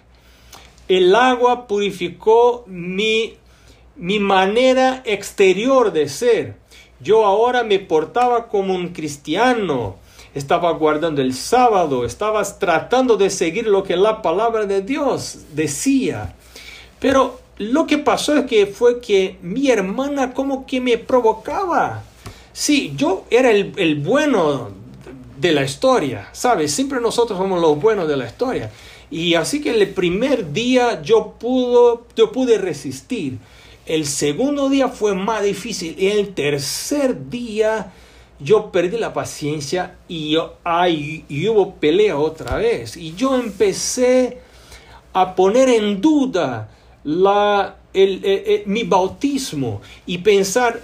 El 0.90 1.14
agua 1.14 1.68
purificó 1.68 2.64
mi, 2.66 3.34
mi 3.94 4.18
manera 4.18 5.02
exterior 5.04 5.92
de 5.92 6.08
ser. 6.08 6.56
Yo 6.98 7.24
ahora 7.24 7.62
me 7.62 7.78
portaba 7.78 8.48
como 8.48 8.74
un 8.74 8.88
cristiano, 8.88 9.98
estaba 10.34 10.72
guardando 10.72 11.22
el 11.22 11.32
sábado, 11.32 12.04
estaba 12.04 12.42
tratando 12.58 13.16
de 13.16 13.30
seguir 13.30 13.68
lo 13.68 13.84
que 13.84 13.94
la 13.94 14.20
palabra 14.20 14.66
de 14.66 14.82
Dios 14.82 15.38
decía. 15.52 16.34
Pero 16.98 17.38
lo 17.58 17.86
que 17.86 17.98
pasó 17.98 18.34
es 18.34 18.46
que 18.46 18.66
fue 18.66 19.00
que 19.00 19.38
mi 19.42 19.70
hermana 19.70 20.34
como 20.34 20.66
que 20.66 20.80
me 20.80 20.98
provocaba. 20.98 22.02
Sí, 22.52 22.94
yo 22.96 23.26
era 23.30 23.52
el, 23.52 24.02
bueno 24.04 24.70
de 25.38 25.52
la 25.52 25.62
historia, 25.62 26.30
¿sabes? 26.32 26.74
Siempre 26.74 27.00
nosotros 27.00 27.38
somos 27.38 27.60
los 27.60 27.80
buenos 27.80 28.08
de 28.08 28.16
la 28.16 28.26
historia. 28.26 28.72
Y 29.10 29.34
así 29.34 29.60
que 29.60 29.70
el 29.70 29.88
primer 29.90 30.52
día 30.52 31.02
yo, 31.02 31.34
pudo, 31.38 32.06
yo 32.16 32.30
pude 32.30 32.58
resistir. 32.58 33.38
El 33.86 34.06
segundo 34.06 34.68
día 34.68 34.88
fue 34.88 35.14
más 35.14 35.42
difícil. 35.42 35.96
Y 35.98 36.08
el 36.08 36.32
tercer 36.34 37.28
día 37.28 37.92
yo 38.38 38.70
perdí 38.70 38.98
la 38.98 39.12
paciencia 39.12 39.96
y, 40.08 40.36
y 41.28 41.48
hubo 41.48 41.74
pelea 41.74 42.16
otra 42.16 42.56
vez. 42.56 42.96
Y 42.96 43.14
yo 43.14 43.34
empecé 43.34 44.38
a 45.12 45.34
poner 45.34 45.68
en 45.68 46.00
duda 46.00 46.70
la, 47.04 47.76
el, 47.92 48.62
mi 48.66 48.84
bautismo 48.84 49.80
y 50.06 50.18
pensar, 50.18 50.80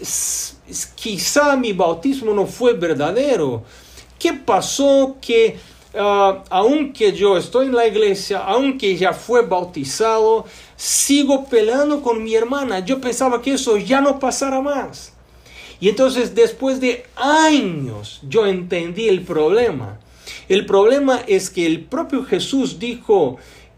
quizá 0.96 1.56
mi 1.56 1.72
bautismo 1.72 2.32
no 2.34 2.46
fue 2.46 2.72
verdadero. 2.74 3.62
¿Qué 4.18 4.32
pasó 4.32 5.16
que 5.20 5.58
uh, 5.96 6.42
aunque 6.50 7.12
yo 7.12 7.36
estoy 7.36 7.66
en 7.66 7.74
la 7.74 7.86
iglesia, 7.86 8.38
aunque 8.38 8.96
ya 8.96 9.12
fue 9.12 9.42
bautizado, 9.42 10.44
sigo 10.76 11.46
peleando 11.46 12.02
con 12.02 12.22
mi 12.22 12.34
hermana. 12.34 12.80
Yo 12.80 13.00
pensaba 13.00 13.42
que 13.42 13.54
eso 13.54 13.76
ya 13.76 14.00
no 14.00 14.18
pasara 14.18 14.60
más. 14.60 15.12
Y 15.80 15.88
entonces 15.88 16.34
después 16.34 16.80
de 16.80 17.04
años 17.16 18.20
yo 18.28 18.46
entendí 18.46 19.08
el 19.08 19.22
problema. 19.22 19.98
El 20.48 20.66
problema 20.66 21.20
es 21.26 21.50
que 21.50 21.66
el 21.66 21.84
propio 21.84 22.24
Jesús 22.24 22.78
dijo 22.78 23.36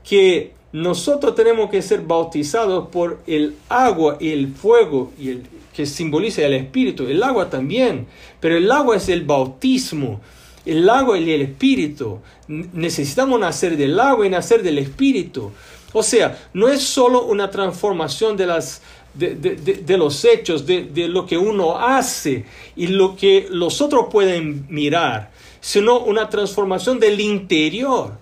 que 0.08 0.52
nosotros 0.72 1.34
tenemos 1.34 1.70
que 1.70 1.82
ser 1.82 2.02
bautizados 2.02 2.88
por 2.88 3.20
el 3.26 3.56
agua 3.68 4.18
y 4.20 4.30
el 4.30 4.48
fuego 4.48 5.12
y 5.18 5.30
el 5.30 5.42
que 5.74 5.86
simboliza 5.86 6.42
el 6.42 6.54
espíritu, 6.54 7.06
el 7.06 7.22
agua 7.22 7.48
también, 7.48 8.06
pero 8.40 8.56
el 8.56 8.70
agua 8.70 8.96
es 8.96 9.08
el 9.08 9.24
bautismo 9.24 10.20
el 10.68 10.88
agua 10.88 11.18
y 11.18 11.30
el 11.32 11.42
espíritu. 11.42 12.18
Necesitamos 12.46 13.40
nacer 13.40 13.76
del 13.76 13.98
agua 13.98 14.26
y 14.26 14.30
nacer 14.30 14.62
del 14.62 14.78
espíritu. 14.78 15.50
O 15.92 16.02
sea, 16.02 16.38
no 16.52 16.68
es 16.68 16.82
solo 16.82 17.24
una 17.24 17.50
transformación 17.50 18.36
de, 18.36 18.46
las, 18.46 18.82
de, 19.14 19.96
los 19.96 20.24
hechos, 20.24 20.66
de, 20.66 21.08
lo 21.08 21.26
que 21.26 21.38
uno 21.38 21.78
hace 21.78 22.44
y 22.76 22.88
lo 22.88 23.16
que 23.16 23.46
los 23.50 23.80
otros 23.80 24.06
pueden 24.10 24.66
mirar, 24.68 25.30
sino 25.60 26.00
una 26.00 26.28
transformación 26.28 27.00
del 27.00 27.20
interior. 27.20 28.12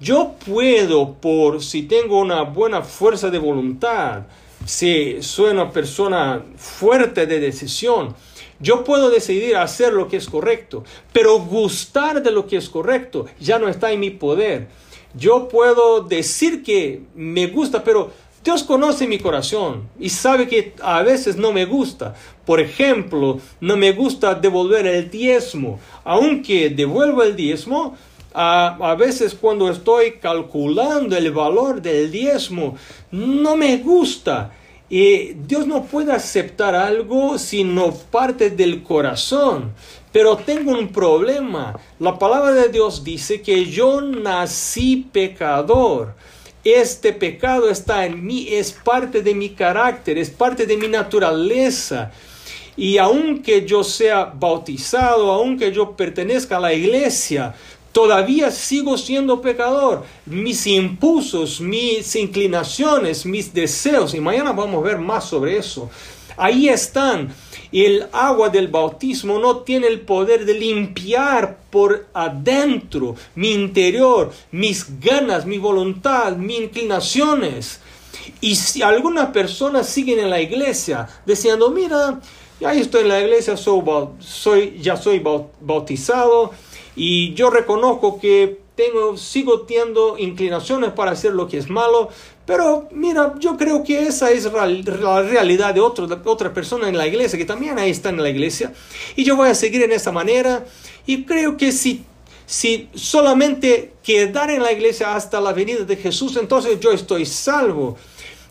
Yo 0.00 0.36
puedo, 0.46 1.14
por 1.14 1.62
si 1.62 1.82
tengo 1.82 2.20
una 2.20 2.42
buena 2.42 2.82
fuerza 2.82 3.30
de 3.30 3.38
voluntad, 3.38 4.22
si 4.64 5.20
soy 5.20 5.50
una 5.50 5.72
persona 5.72 6.42
fuerte 6.56 7.26
de 7.26 7.40
decisión, 7.40 8.14
yo 8.60 8.84
puedo 8.84 9.10
decidir 9.10 9.56
hacer 9.56 9.92
lo 9.92 10.08
que 10.08 10.16
es 10.16 10.28
correcto, 10.28 10.84
pero 11.12 11.38
gustar 11.38 12.22
de 12.22 12.30
lo 12.30 12.46
que 12.46 12.56
es 12.56 12.68
correcto 12.68 13.26
ya 13.38 13.58
no 13.58 13.68
está 13.68 13.92
en 13.92 14.00
mi 14.00 14.10
poder. 14.10 14.68
Yo 15.14 15.48
puedo 15.48 16.02
decir 16.02 16.62
que 16.62 17.02
me 17.14 17.46
gusta, 17.46 17.82
pero 17.82 18.10
Dios 18.44 18.62
conoce 18.62 19.06
mi 19.06 19.18
corazón 19.18 19.88
y 19.98 20.08
sabe 20.10 20.48
que 20.48 20.74
a 20.80 21.02
veces 21.02 21.36
no 21.36 21.52
me 21.52 21.64
gusta. 21.64 22.14
Por 22.44 22.60
ejemplo, 22.60 23.40
no 23.60 23.76
me 23.76 23.92
gusta 23.92 24.34
devolver 24.34 24.86
el 24.86 25.10
diezmo. 25.10 25.78
Aunque 26.04 26.70
devuelvo 26.70 27.22
el 27.22 27.36
diezmo, 27.36 27.96
a, 28.34 28.76
a, 28.80 28.94
veces 28.94 29.34
cuando 29.34 29.70
estoy 29.70 30.12
calculando 30.20 31.16
el 31.16 31.32
valor 31.32 31.82
del 31.82 32.10
diezmo, 32.10 32.76
no 33.10 33.56
me 33.56 33.78
gusta. 33.78 34.52
Y 34.90 35.34
Dios 35.34 35.66
no 35.66 35.84
puede 35.84 36.12
aceptar 36.12 36.74
algo 36.74 37.38
si 37.38 37.62
no 37.62 37.92
parte 37.92 38.50
del 38.50 38.82
corazón. 38.82 39.72
Pero 40.12 40.36
tengo 40.38 40.72
un 40.72 40.88
problema. 40.88 41.78
La 41.98 42.18
palabra 42.18 42.52
de 42.52 42.68
Dios 42.68 43.04
dice 43.04 43.42
que 43.42 43.66
yo 43.66 44.00
nací 44.00 45.08
pecador. 45.12 46.14
Este 46.64 47.12
pecado 47.12 47.70
está 47.70 48.06
en 48.06 48.24
mí, 48.24 48.48
es 48.50 48.72
parte 48.72 49.22
de 49.22 49.34
mi 49.34 49.50
carácter, 49.50 50.18
es 50.18 50.30
parte 50.30 50.66
de 50.66 50.76
mi 50.76 50.88
naturaleza. 50.88 52.10
Y 52.76 52.96
aunque 52.98 53.66
yo 53.66 53.84
sea 53.84 54.24
bautizado, 54.24 55.32
aunque 55.32 55.72
yo 55.72 55.96
pertenezca 55.96 56.56
a 56.56 56.60
la 56.60 56.72
iglesia, 56.72 57.54
todavía 57.92 58.50
sigo 58.50 58.96
siendo 58.98 59.40
pecador. 59.40 60.04
Mis 60.26 60.66
impulsos, 60.66 61.60
mis 61.60 62.14
inclinaciones, 62.16 63.26
mis 63.26 63.52
deseos, 63.52 64.14
y 64.14 64.20
mañana 64.20 64.52
vamos 64.52 64.82
a 64.82 64.86
ver 64.86 64.98
más 64.98 65.24
sobre 65.24 65.56
eso, 65.56 65.90
ahí 66.36 66.68
están. 66.68 67.34
El 67.70 68.06
agua 68.12 68.48
del 68.48 68.68
bautismo 68.68 69.38
no 69.38 69.58
tiene 69.58 69.88
el 69.88 70.00
poder 70.00 70.46
de 70.46 70.54
limpiar 70.54 71.58
por 71.70 72.06
adentro 72.14 73.14
mi 73.34 73.50
interior, 73.50 74.32
mis 74.50 75.00
ganas, 75.00 75.44
mi 75.44 75.58
voluntad, 75.58 76.34
mis 76.36 76.60
inclinaciones. 76.60 77.80
Y 78.40 78.54
si 78.54 78.80
algunas 78.82 79.30
personas 79.30 79.86
siguen 79.86 80.18
en 80.18 80.30
la 80.30 80.40
iglesia 80.40 81.08
diciendo, 81.26 81.70
mira, 81.70 82.20
ya 82.60 82.72
estoy 82.72 83.02
en 83.02 83.08
la 83.08 83.20
iglesia, 83.20 83.56
soy, 83.56 84.78
ya 84.80 84.96
soy 84.96 85.22
bautizado, 85.60 86.52
y 86.98 87.32
yo 87.34 87.48
reconozco 87.48 88.20
que 88.20 88.58
tengo, 88.74 89.16
sigo 89.16 89.62
teniendo 89.62 90.18
inclinaciones 90.18 90.92
para 90.92 91.12
hacer 91.12 91.32
lo 91.32 91.48
que 91.48 91.58
es 91.58 91.70
malo, 91.70 92.10
Pero 92.44 92.88
mira, 92.92 93.34
yo 93.38 93.56
creo 93.56 93.84
que 93.84 94.06
esa 94.06 94.30
es 94.30 94.44
la 94.50 95.22
realidad 95.22 95.74
de, 95.74 95.80
otro, 95.80 96.06
de 96.06 96.16
otra 96.24 96.52
persona 96.52 96.88
en 96.88 96.96
la 96.96 97.06
iglesia, 97.06 97.38
que 97.38 97.44
también 97.44 97.78
ahí 97.78 97.90
está 97.90 98.08
en 98.08 98.22
la 98.22 98.30
iglesia. 98.30 98.72
Y 99.16 99.24
yo 99.24 99.36
voy 99.36 99.50
a 99.50 99.54
seguir 99.54 99.82
en 99.82 99.92
esa 99.92 100.12
manera. 100.12 100.64
Y 101.06 101.24
creo 101.24 101.56
que 101.58 101.72
si 101.72 102.04
si 102.48 102.88
solamente 102.94 103.92
quedar 104.02 104.50
en 104.50 104.62
la 104.62 104.72
iglesia 104.72 105.14
hasta 105.14 105.38
la 105.38 105.52
venida 105.52 105.84
de 105.84 105.96
Jesús, 105.96 106.34
entonces 106.38 106.80
yo 106.80 106.90
estoy 106.90 107.26
salvo. 107.26 107.98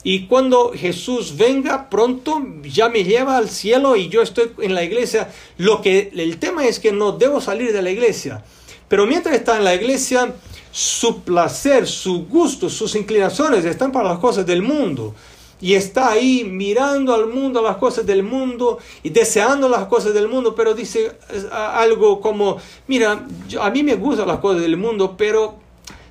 Y 0.10 0.28
cuando 0.28 0.72
Jesús 0.74 1.36
venga 1.36 1.90
pronto, 1.90 2.42
ya 2.64 2.88
me 2.88 3.04
lleva 3.04 3.36
al 3.36 3.50
cielo 3.50 3.98
y 3.98 4.08
yo 4.08 4.22
estoy 4.22 4.54
en 4.62 4.74
la 4.74 4.82
iglesia. 4.82 5.30
Lo 5.58 5.82
que 5.82 6.14
el 6.16 6.38
tema 6.38 6.66
es 6.66 6.80
que 6.80 6.94
no 6.94 7.12
debo 7.12 7.42
salir 7.42 7.74
de 7.74 7.82
la 7.82 7.92
iglesia. 7.92 8.42
Pero 8.88 9.06
mientras 9.06 9.36
está 9.36 9.58
en 9.58 9.66
la 9.66 9.76
iglesia, 9.76 10.34
su 10.72 11.24
placer, 11.24 11.86
su 11.86 12.26
gusto, 12.26 12.70
sus 12.70 12.96
inclinaciones 12.96 13.66
están 13.66 13.92
para 13.92 14.08
las 14.08 14.20
cosas 14.20 14.46
del 14.46 14.62
mundo 14.62 15.14
y 15.60 15.74
está 15.74 16.10
ahí 16.10 16.46
mirando 16.46 17.14
al 17.14 17.28
mundo, 17.28 17.62
las 17.62 17.76
cosas 17.76 18.06
del 18.06 18.24
mundo 18.24 18.78
y 19.04 19.10
deseando 19.10 19.68
las 19.68 19.88
cosas 19.88 20.14
del 20.14 20.30
mundo, 20.30 20.56
pero 20.56 20.74
dice 20.74 21.18
algo 21.52 22.22
como, 22.22 22.56
mira, 22.88 23.28
a 23.60 23.70
mí 23.72 23.84
me 23.84 23.96
gustan 23.96 24.30
las 24.30 24.40
cosas 24.40 24.62
del 24.62 24.78
mundo, 24.78 25.16
pero 25.18 25.56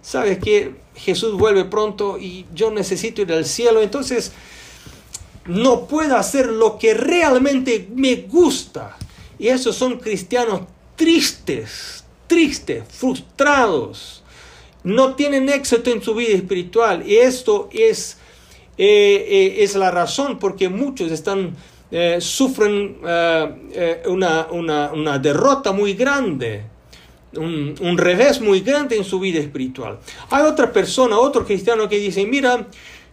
sabes 0.02 0.38
que 0.38 0.84
Jesús 0.96 1.34
vuelve 1.34 1.64
pronto 1.64 2.18
y 2.18 2.46
yo 2.54 2.70
necesito 2.70 3.22
ir 3.22 3.32
al 3.32 3.44
cielo, 3.44 3.82
entonces 3.82 4.32
no 5.46 5.86
puedo 5.86 6.16
hacer 6.16 6.46
lo 6.46 6.78
que 6.78 6.94
realmente 6.94 7.88
me 7.94 8.16
gusta. 8.16 8.96
Y 9.38 9.48
esos 9.48 9.76
son 9.76 9.98
cristianos 9.98 10.62
tristes, 10.96 12.04
tristes, 12.26 12.84
frustrados, 12.88 14.22
no 14.82 15.14
tienen 15.14 15.48
éxito 15.48 15.90
en 15.90 16.02
su 16.02 16.14
vida 16.14 16.34
espiritual. 16.34 17.06
Y 17.06 17.16
esto 17.16 17.68
es 17.72 18.18
eh, 18.78 18.84
eh, 19.28 19.64
es 19.64 19.74
la 19.74 19.90
razón 19.90 20.38
porque 20.38 20.68
muchos 20.68 21.10
están, 21.10 21.56
eh, 21.90 22.18
sufren 22.20 22.98
una, 23.00 24.48
una, 24.50 24.92
una, 24.92 25.18
derrota 25.18 25.72
muy 25.72 25.94
grande, 25.94 26.64
un, 27.36 27.98
revés 27.98 28.40
muy 28.40 28.60
grande 28.60 28.96
en 28.96 29.04
su 29.04 29.20
vida 29.20 29.38
espiritual. 29.38 29.98
Hay 30.30 30.44
otra 30.44 30.72
persona, 30.72 31.18
otro 31.18 31.44
cristiano 31.44 31.88
que 31.88 31.98
dice, 31.98 32.26
mira, 32.26 32.66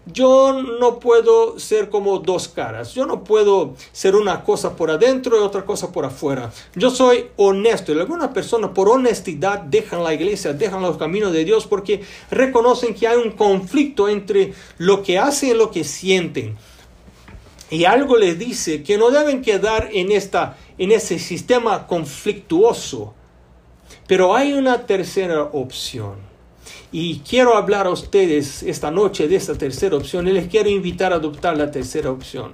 yo 0.06 0.62
no 0.62 1.00
puedo 1.00 1.58
ser 1.60 1.90
como 1.90 2.20
dos 2.20 2.50
caras. 2.50 2.94
Yo 2.94 3.06
no 3.06 3.24
puedo 3.24 3.76
ser 3.94 4.16
una 4.16 4.44
cosa 4.44 4.76
por 4.76 4.92
adentro 4.92 5.38
y 5.38 5.40
otra 5.40 5.64
cosa 5.64 5.94
por 5.94 6.04
afuera. 6.04 6.52
Yo 6.76 6.90
soy 6.90 7.28
honesto. 7.38 7.94
Y 7.94 8.00
algunas 8.00 8.30
personas 8.30 8.72
por 8.72 8.90
honestidad 8.90 9.60
dejan 9.60 10.04
la 10.04 10.14
iglesia, 10.14 10.52
dejan 10.52 10.82
los 10.82 10.98
caminos 10.98 11.32
de 11.32 11.46
Dios 11.46 11.68
porque 11.68 12.02
reconocen 12.30 12.94
que 12.94 13.08
hay 13.08 13.18
un 13.18 13.32
conflicto 13.32 14.10
entre 14.10 14.54
lo 14.78 15.04
que 15.04 15.18
hacen 15.20 15.52
y 15.52 15.54
lo 15.54 15.72
que 15.72 15.86
sienten. 15.86 16.58
Y 17.70 17.86
algo 17.86 18.18
les 18.18 18.38
dice 18.38 18.84
que 18.84 18.98
no 18.98 19.10
deben 19.10 19.42
quedar 19.42 19.90
en, 19.94 20.12
esta, 20.12 20.58
en 20.78 20.92
ese 20.92 21.18
sistema 21.18 21.88
conflictuoso. 21.88 23.14
Pero 24.08 24.36
hay 24.36 24.54
una 24.54 24.86
tercera 24.86 25.44
opción 25.44 26.16
y 26.92 27.20
quiero 27.20 27.56
hablar 27.56 27.88
a 27.88 27.92
ustedes 27.92 28.64
esta 28.64 28.92
noche 28.92 29.28
de 29.28 29.36
esta 29.36 29.56
tercera 29.56 29.96
opción 29.96 30.28
y 30.28 30.32
les 30.32 30.48
quiero 30.48 30.70
invitar 30.70 31.14
a 31.14 31.16
adoptar 31.16 31.58
la 31.58 31.72
tercera 31.72 32.12
opción. 32.12 32.52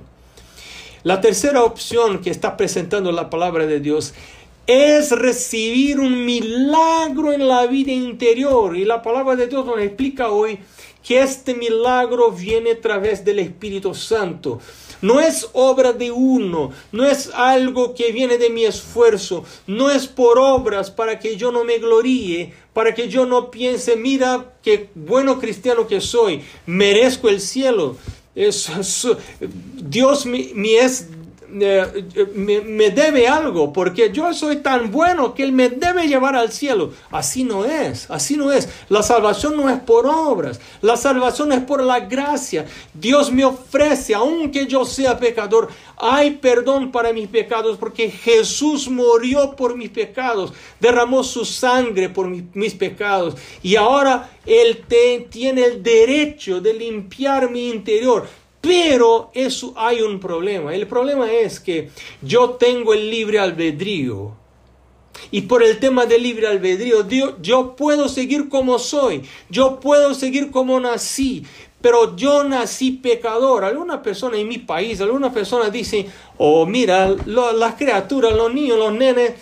La 1.04 1.22
tercera 1.22 1.64
opción 1.64 2.20
que 2.20 2.30
está 2.30 2.58
presentando 2.58 3.12
la 3.12 3.30
palabra 3.30 3.66
de 3.66 3.80
Dios 3.80 4.14
es 4.68 5.12
recibir 5.12 6.00
un 6.00 6.26
milagro 6.26 7.34
en 7.34 7.48
la 7.48 7.66
vida 7.66 7.92
interior. 7.92 8.78
Y 8.78 8.86
la 8.86 9.02
palabra 9.02 9.36
de 9.36 9.48
Dios 9.48 9.66
nos 9.66 9.80
explica 9.80 10.30
hoy 10.30 10.60
que 11.04 11.22
este 11.22 11.56
milagro 11.56 12.32
viene 12.32 12.72
a 12.74 12.82
través 12.82 13.26
del 13.26 13.40
Espíritu 13.40 13.96
Santo. 13.96 14.60
No 15.02 15.20
es 15.20 15.48
obra 15.54 15.94
de 15.94 16.12
uno, 16.12 16.72
no 16.92 17.06
es 17.06 17.32
algo 17.34 17.94
que 17.94 18.12
viene 18.12 18.38
de 18.38 18.50
mi 18.50 18.66
esfuerzo, 18.66 19.44
no 19.68 19.90
es 19.90 20.08
por 20.08 20.38
obras 20.40 20.92
para 20.92 21.20
que 21.20 21.38
yo 21.38 21.52
no 21.52 21.64
me 21.64 21.78
gloríe, 21.78 22.54
para 22.74 22.94
que 22.94 23.08
yo 23.08 23.26
no 23.26 23.50
piense, 23.52 23.96
mira 23.96 24.54
qué 24.62 24.90
bueno 24.96 25.40
cristiano 25.40 25.88
que 25.88 26.02
soy, 26.02 26.42
merezco 26.66 27.30
el 27.30 27.40
cielo. 27.40 27.98
Dios 29.76 30.26
me 30.26 30.78
es 30.78 31.08
eh, 31.52 32.32
me, 32.36 32.92
debe 32.92 33.28
algo 33.28 33.74
porque 33.74 34.12
yo 34.12 34.34
soy 34.34 34.58
tan 34.58 34.92
bueno 34.92 35.34
que 35.34 35.44
Él 35.44 35.52
me 35.52 35.70
debe 35.70 36.08
llevar 36.08 36.36
al 36.36 36.52
cielo. 36.52 36.92
Así 37.12 37.44
no 37.44 37.66
es, 37.66 38.10
así 38.12 38.38
no 38.38 38.52
es. 38.52 38.70
La 38.90 39.02
salvación 39.02 39.58
no 39.58 39.70
es 39.70 39.80
por 39.80 40.06
obras, 40.06 40.60
la 40.82 40.98
salvación 40.98 41.52
es 41.52 41.62
por 41.62 41.82
la 41.82 42.02
gracia. 42.02 42.66
Dios 42.94 43.32
me 43.32 43.46
ofrece, 43.46 44.14
aunque 44.14 44.68
yo 44.68 44.86
sea 44.86 45.18
pecador, 45.18 45.70
hay 45.98 46.32
perdón 46.32 46.92
para 46.92 47.14
mis 47.14 47.28
pecados 47.28 47.78
porque 47.78 48.10
Jesús 48.10 48.88
murió 48.88 49.56
por 49.56 49.76
mis 49.76 49.90
pecados, 49.90 50.54
derramó 50.80 51.24
su 51.24 51.46
sangre 51.46 52.10
por 52.10 52.28
mis 52.28 52.74
pecados 52.76 53.36
y 53.64 53.76
ahora 53.76 54.30
Él 54.46 54.86
tiene 55.30 55.66
el 55.66 55.84
derecho 55.84 56.62
de 56.62 56.74
limpiar 56.74 57.50
mi 57.50 57.70
interior. 57.70 58.28
Pero 58.62 59.32
eso 59.34 59.74
hay 59.78 60.02
un 60.02 60.20
problema. 60.20 60.74
El 60.74 60.88
problema 60.88 61.32
es 61.32 61.60
que 61.60 61.90
yo 62.22 62.52
tengo 62.52 62.94
el 62.94 63.10
libre 63.10 63.40
albedrío. 63.40 64.34
Y 65.32 65.42
por 65.42 65.64
el 65.64 65.80
tema 65.80 66.06
del 66.06 66.24
libre 66.24 66.48
albedrío, 66.48 67.06
yo 67.42 67.76
puedo 67.76 68.10
seguir 68.10 68.50
como 68.50 68.80
soy. 68.80 69.24
Yo 69.50 69.80
puedo 69.80 70.14
seguir 70.14 70.52
como 70.52 70.80
nací. 70.80 71.46
Pero 71.82 72.16
yo 72.16 72.44
nací 72.44 72.92
pecador. 72.92 73.64
Alguna 73.64 74.02
persona 74.02 74.38
en 74.38 74.48
mi 74.48 74.58
país, 74.58 75.00
alguna 75.00 75.32
persona 75.32 75.70
dice, 75.70 76.08
oh 76.38 76.66
mira, 76.66 77.16
las 77.26 77.76
criaturas, 77.76 78.34
los 78.34 78.54
niños, 78.54 78.78
los 78.78 78.94
nenes, 78.94 79.34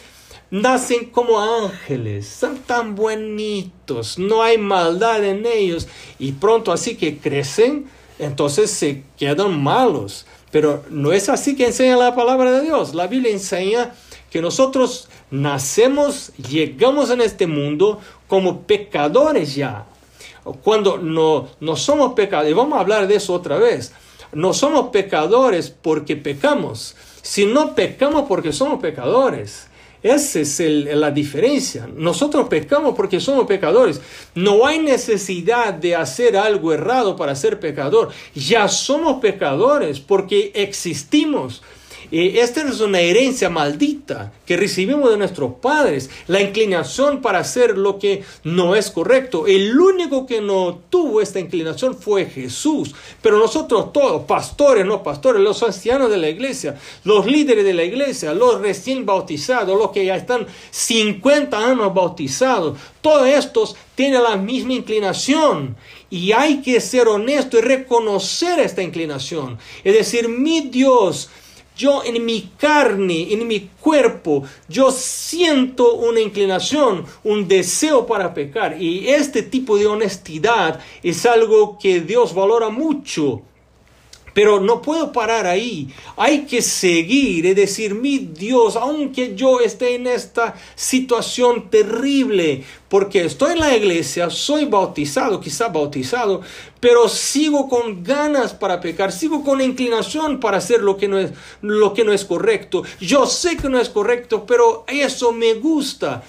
nacen 0.49 1.10
como 1.10 1.41
ángeles, 1.41 2.27
son 2.27 2.60
tan 2.60 2.95
bonitos, 2.95 4.17
no 4.17 4.43
hay 4.43 4.58
maldad 4.58 5.23
en 5.23 5.45
ellos. 5.45 5.88
Y 6.19 6.34
pronto 6.34 6.71
así 6.71 6.95
que 6.95 7.17
crecen, 7.17 7.88
entonces 8.19 8.71
se 8.71 9.03
quedan 9.17 9.62
malos. 9.62 10.25
Pero 10.51 10.84
no 10.89 11.12
es 11.12 11.30
así 11.30 11.56
que 11.56 11.65
enseña 11.65 11.97
la 11.97 12.15
palabra 12.15 12.51
de 12.51 12.62
Dios. 12.62 12.95
La 12.95 13.08
Biblia 13.08 13.32
enseña 13.32 13.93
que 14.30 14.41
nosotros 14.41 15.10
nacemos, 15.32 16.32
llegamos 16.38 17.10
en 17.10 17.21
este 17.21 17.47
mundo 17.47 17.99
como 18.27 18.62
pecadores 18.62 19.56
ya. 19.56 19.86
Cuando 20.63 20.97
no, 20.97 21.49
no 21.60 21.75
somos 21.75 22.13
pecadores, 22.13 22.56
vamos 22.56 22.77
a 22.77 22.82
hablar 22.82 23.08
de 23.08 23.15
eso 23.15 23.34
otra 23.34 23.58
vez, 23.58 23.93
no 24.32 24.53
somos 24.53 24.89
pecadores 24.89 25.69
porque 25.69 26.15
pecamos, 26.15 26.95
sino 27.21 27.75
pecamos 27.75 28.25
porque 28.27 28.53
somos 28.53 28.80
pecadores. 28.80 29.67
Esa 30.03 30.39
es 30.39 30.60
la 30.60 31.12
diferencia. 31.12 31.88
Nosotros 31.93 32.47
pecamos 32.47 32.95
porque 32.95 33.19
somos 33.19 33.47
pecadores. 33.47 33.99
No 34.36 34.65
hay 34.65 34.79
necesidad 34.79 35.73
de 35.73 35.95
hacer 35.95 36.38
algo 36.38 36.71
errado 36.73 37.15
para 37.15 37.36
ser 37.36 37.60
pecador. 37.60 38.10
Ya 38.36 38.67
somos 38.67 39.19
pecadores 39.19 39.99
porque 39.99 40.51
existimos. 40.53 41.63
Esta 42.10 42.62
es 42.62 42.80
una 42.80 43.02
herencia 43.02 43.50
maldita 43.50 44.32
que 44.46 44.56
recibimos 44.56 45.12
de 45.12 45.17
nuestros 45.17 45.56
padres, 45.56 46.10
la 46.28 46.41
inclinación 46.41 47.22
para 47.22 47.39
hacer 47.39 47.78
lo 47.78 48.00
que 48.00 48.24
no 48.46 48.76
es 48.76 48.89
correcto. 48.91 49.46
El 49.46 49.78
único 49.78 50.26
que 50.26 50.39
no 50.39 50.80
tuvo 50.89 51.22
esta 51.22 51.41
inclinación 51.41 51.98
fue 51.98 52.26
Jesús, 52.26 52.96
pero 53.22 53.38
nosotros 53.38 53.91
todos, 53.91 54.24
pastores, 54.24 54.86
no 54.86 55.04
pastores, 55.04 55.41
los 55.41 55.62
ancianos 55.63 56.10
de 56.10 56.17
la 56.17 56.30
iglesia, 56.30 56.80
los 57.04 57.26
líderes 57.26 57.65
de 57.65 57.74
la 57.74 57.84
iglesia, 57.84 58.34
los 58.34 58.62
recién 58.62 59.06
bautizados, 59.06 59.78
los 59.78 59.91
que 59.91 60.06
ya 60.06 60.15
están 60.15 60.48
50 60.72 61.58
años 61.58 61.93
bautizados, 61.93 62.78
todos 63.02 63.28
estos 63.28 63.76
tienen 63.96 64.24
la 64.24 64.38
misma 64.38 64.74
inclinación. 64.74 65.76
Y 66.10 66.32
hay 66.32 66.62
que 66.62 66.80
ser 66.80 67.10
honesto 67.10 67.58
y 67.58 67.62
reconocer 67.62 68.60
esta 68.60 68.82
inclinación. 68.82 69.58
Es 69.84 69.93
decir, 69.93 70.30
mi 70.30 70.62
Dios 70.62 71.30
yo 71.77 72.03
en 72.03 72.25
mi 72.25 72.51
carne, 72.57 73.31
en 73.31 73.47
mi 73.47 73.69
cuerpo, 73.79 74.43
yo 74.67 74.91
siento 74.91 75.93
una 75.93 76.19
inclinación, 76.19 77.05
un 77.23 77.47
deseo 77.47 78.05
para 78.05 78.33
pecar. 78.33 78.81
Y 78.81 79.07
este 79.07 79.43
tipo 79.43 79.77
de 79.77 79.85
honestidad 79.87 80.79
es 81.03 81.25
algo 81.25 81.77
que 81.79 82.01
Dios 82.01 82.33
valora 82.33 82.69
mucho. 82.69 83.43
Pero 84.38 84.60
no 84.60 84.84
puedo 84.84 85.12
parar 85.12 85.47
ahí. 85.47 85.91
Hay 86.15 86.45
que 86.45 86.62
seguir, 86.62 87.47
es 87.47 87.56
decir, 87.56 87.95
mi 87.95 88.19
Dios, 88.19 88.76
aunque 88.76 89.34
yo 89.36 89.62
esté 89.62 89.95
en 89.95 90.06
esta 90.06 90.54
situación 90.76 91.71
terrible, 91.71 92.63
porque 92.88 93.26
estoy 93.26 93.54
en 93.54 93.62
la 93.62 93.76
iglesia, 93.76 94.30
soy 94.30 94.65
bautizado, 94.65 95.41
quizá 95.41 95.69
bautizado, 95.69 96.41
pero 96.80 97.10
sigo 97.10 97.67
con 97.67 98.04
ganas 98.04 98.54
para 98.54 98.80
pecar, 98.80 99.12
sigo 99.12 99.43
con 99.43 99.60
inclinación 99.60 100.39
para 100.39 100.58
hacer 100.58 100.84
lo 100.84 100.97
que 100.97 101.08
no 101.08 101.17
es, 101.17 101.32
lo 101.62 101.95
que 101.95 102.04
no 102.04 102.13
es 102.13 102.23
correcto. 102.23 102.84
Yo 103.00 103.26
sé 103.26 103.58
que 103.58 103.69
no 103.69 103.80
es 103.80 103.89
correcto, 103.89 104.45
pero 104.45 104.86
eso 104.88 105.32
me 105.32 105.56
gusta. 105.56 106.21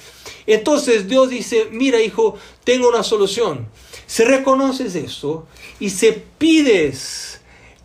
Entonces 0.46 1.08
Dios 1.08 1.28
dice, 1.28 1.68
mira 1.72 2.00
hijo, 2.00 2.36
tengo 2.64 2.88
una 2.88 3.02
solución 3.02 3.68
Si 4.06 4.24
reconoces 4.24 4.94
eso 4.94 5.46
y 5.78 5.90
se 5.90 6.12
pides 6.38 7.37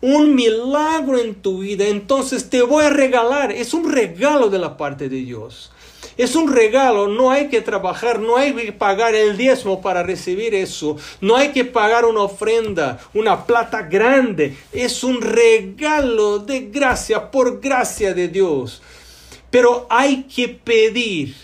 un 0.04 0.34
milagro 0.34 1.18
en 1.18 1.34
tu 1.34 1.60
vida, 1.60 1.86
entonces 1.86 2.50
te 2.50 2.60
voy 2.60 2.84
a 2.84 2.90
regalar. 2.90 3.50
Es 3.50 3.72
un 3.72 3.90
regalo 3.90 4.50
de 4.50 4.58
la 4.58 4.76
parte 4.76 5.08
de 5.08 5.16
Dios. 5.16 5.72
Es 6.18 6.36
un 6.36 6.52
regalo, 6.52 7.08
no 7.08 7.30
hay 7.30 7.48
que 7.48 7.62
trabajar, 7.62 8.20
no 8.20 8.36
hay 8.36 8.52
que 8.52 8.72
pagar 8.72 9.14
el 9.14 9.38
diezmo 9.38 9.80
para 9.80 10.02
recibir 10.02 10.54
eso, 10.54 10.98
no 11.22 11.36
hay 11.36 11.52
que 11.52 11.64
pagar 11.64 12.04
una 12.04 12.20
ofrenda, 12.20 13.00
una 13.14 13.46
plata 13.46 13.80
grande. 13.80 14.54
Es 14.72 15.04
un 15.04 15.22
regalo 15.22 16.38
de 16.38 16.68
gracia, 16.70 17.30
por 17.30 17.62
gracia 17.62 18.12
de 18.12 18.28
Dios. 18.28 18.82
Pero 19.50 19.86
hay 19.88 20.24
que 20.24 20.48
pedir. 20.48 21.34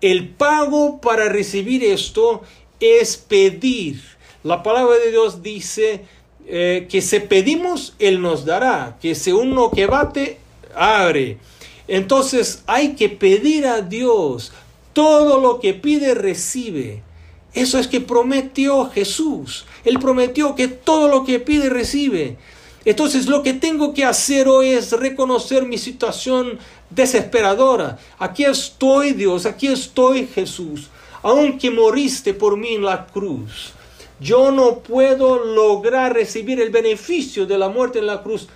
El 0.00 0.28
pago 0.30 1.00
para 1.00 1.28
recibir 1.28 1.84
esto 1.84 2.42
es 2.80 3.16
pedir. 3.16 4.02
La 4.42 4.64
palabra 4.64 4.96
de 4.98 5.10
Dios 5.12 5.40
dice 5.40 6.04
eh, 6.50 6.86
que 6.88 7.02
si 7.02 7.20
pedimos, 7.20 7.94
Él 7.98 8.22
nos 8.22 8.46
dará, 8.46 8.96
que 9.02 9.14
si 9.14 9.32
uno 9.32 9.70
que 9.70 9.84
bate, 9.86 10.38
abre. 10.74 11.36
Entonces 11.86 12.62
hay 12.66 12.94
que 12.94 13.10
pedir 13.10 13.66
a 13.66 13.82
Dios. 13.82 14.52
Todo 14.94 15.40
lo 15.40 15.60
que 15.60 15.74
pide, 15.74 16.14
recibe. 16.14 17.02
Eso 17.52 17.78
es 17.78 17.86
que 17.86 18.00
prometió 18.00 18.90
Jesús. 18.90 19.66
Él 19.84 19.98
prometió 19.98 20.54
que 20.54 20.68
todo 20.68 21.08
lo 21.08 21.24
que 21.24 21.38
pide, 21.38 21.68
recibe. 21.68 22.38
Entonces 22.84 23.26
lo 23.26 23.42
que 23.42 23.52
tengo 23.52 23.92
que 23.92 24.06
hacer 24.06 24.48
hoy 24.48 24.68
es 24.68 24.92
reconocer 24.92 25.66
mi 25.66 25.76
situación 25.76 26.58
desesperadora. 26.88 27.98
Aquí 28.18 28.44
estoy 28.44 29.12
Dios, 29.12 29.44
aquí 29.44 29.66
estoy 29.66 30.26
Jesús. 30.26 30.88
Aunque 31.22 31.70
moriste 31.70 32.32
por 32.32 32.56
mí 32.56 32.74
en 32.74 32.84
la 32.84 33.06
cruz, 33.06 33.74
yo 34.20 34.50
no 34.50 34.80
puedo 34.80 35.44
lograr 35.44 36.14
recibir 36.14 36.60
el 36.60 36.70
beneficio 36.70 37.46
de 37.46 37.58
la 37.58 37.68
muerte 37.68 37.98
en 37.98 38.06
la 38.06 38.22
cruz 38.22 38.48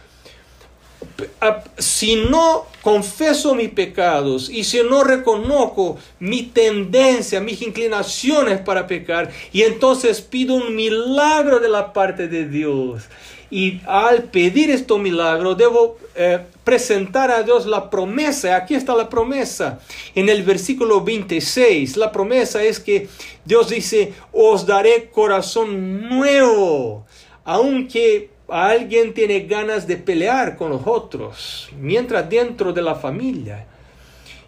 si 1.78 2.16
no 2.16 2.66
confeso 2.82 3.54
mis 3.54 3.70
pecados 3.70 4.48
y 4.50 4.64
si 4.64 4.82
no 4.82 5.04
reconozco 5.04 5.98
mi 6.18 6.44
tendencia, 6.44 7.40
mis 7.40 7.62
inclinaciones 7.62 8.60
para 8.60 8.86
pecar, 8.86 9.30
y 9.52 9.62
entonces 9.62 10.20
pido 10.20 10.54
un 10.54 10.74
milagro 10.74 11.60
de 11.60 11.68
la 11.68 11.92
parte 11.92 12.28
de 12.28 12.48
Dios. 12.48 13.04
Y 13.50 13.80
al 13.86 14.24
pedir 14.24 14.70
este 14.70 14.96
milagro 14.98 15.54
debo 15.54 15.98
eh, 16.14 16.40
presentar 16.64 17.30
a 17.30 17.42
Dios 17.42 17.66
la 17.66 17.90
promesa. 17.90 18.56
Aquí 18.56 18.74
está 18.74 18.94
la 18.94 19.08
promesa. 19.08 19.80
En 20.14 20.28
el 20.28 20.42
versículo 20.42 21.02
26, 21.02 21.96
la 21.96 22.12
promesa 22.12 22.62
es 22.62 22.80
que 22.80 23.08
Dios 23.44 23.70
dice, 23.70 24.14
os 24.32 24.66
daré 24.66 25.10
corazón 25.10 26.08
nuevo. 26.08 27.06
Aunque 27.44 28.30
alguien 28.48 29.14
tiene 29.14 29.40
ganas 29.40 29.86
de 29.86 29.96
pelear 29.96 30.56
con 30.56 30.70
los 30.70 30.82
otros, 30.86 31.70
mientras 31.78 32.28
dentro 32.28 32.72
de 32.72 32.82
la 32.82 32.94
familia, 32.94 33.66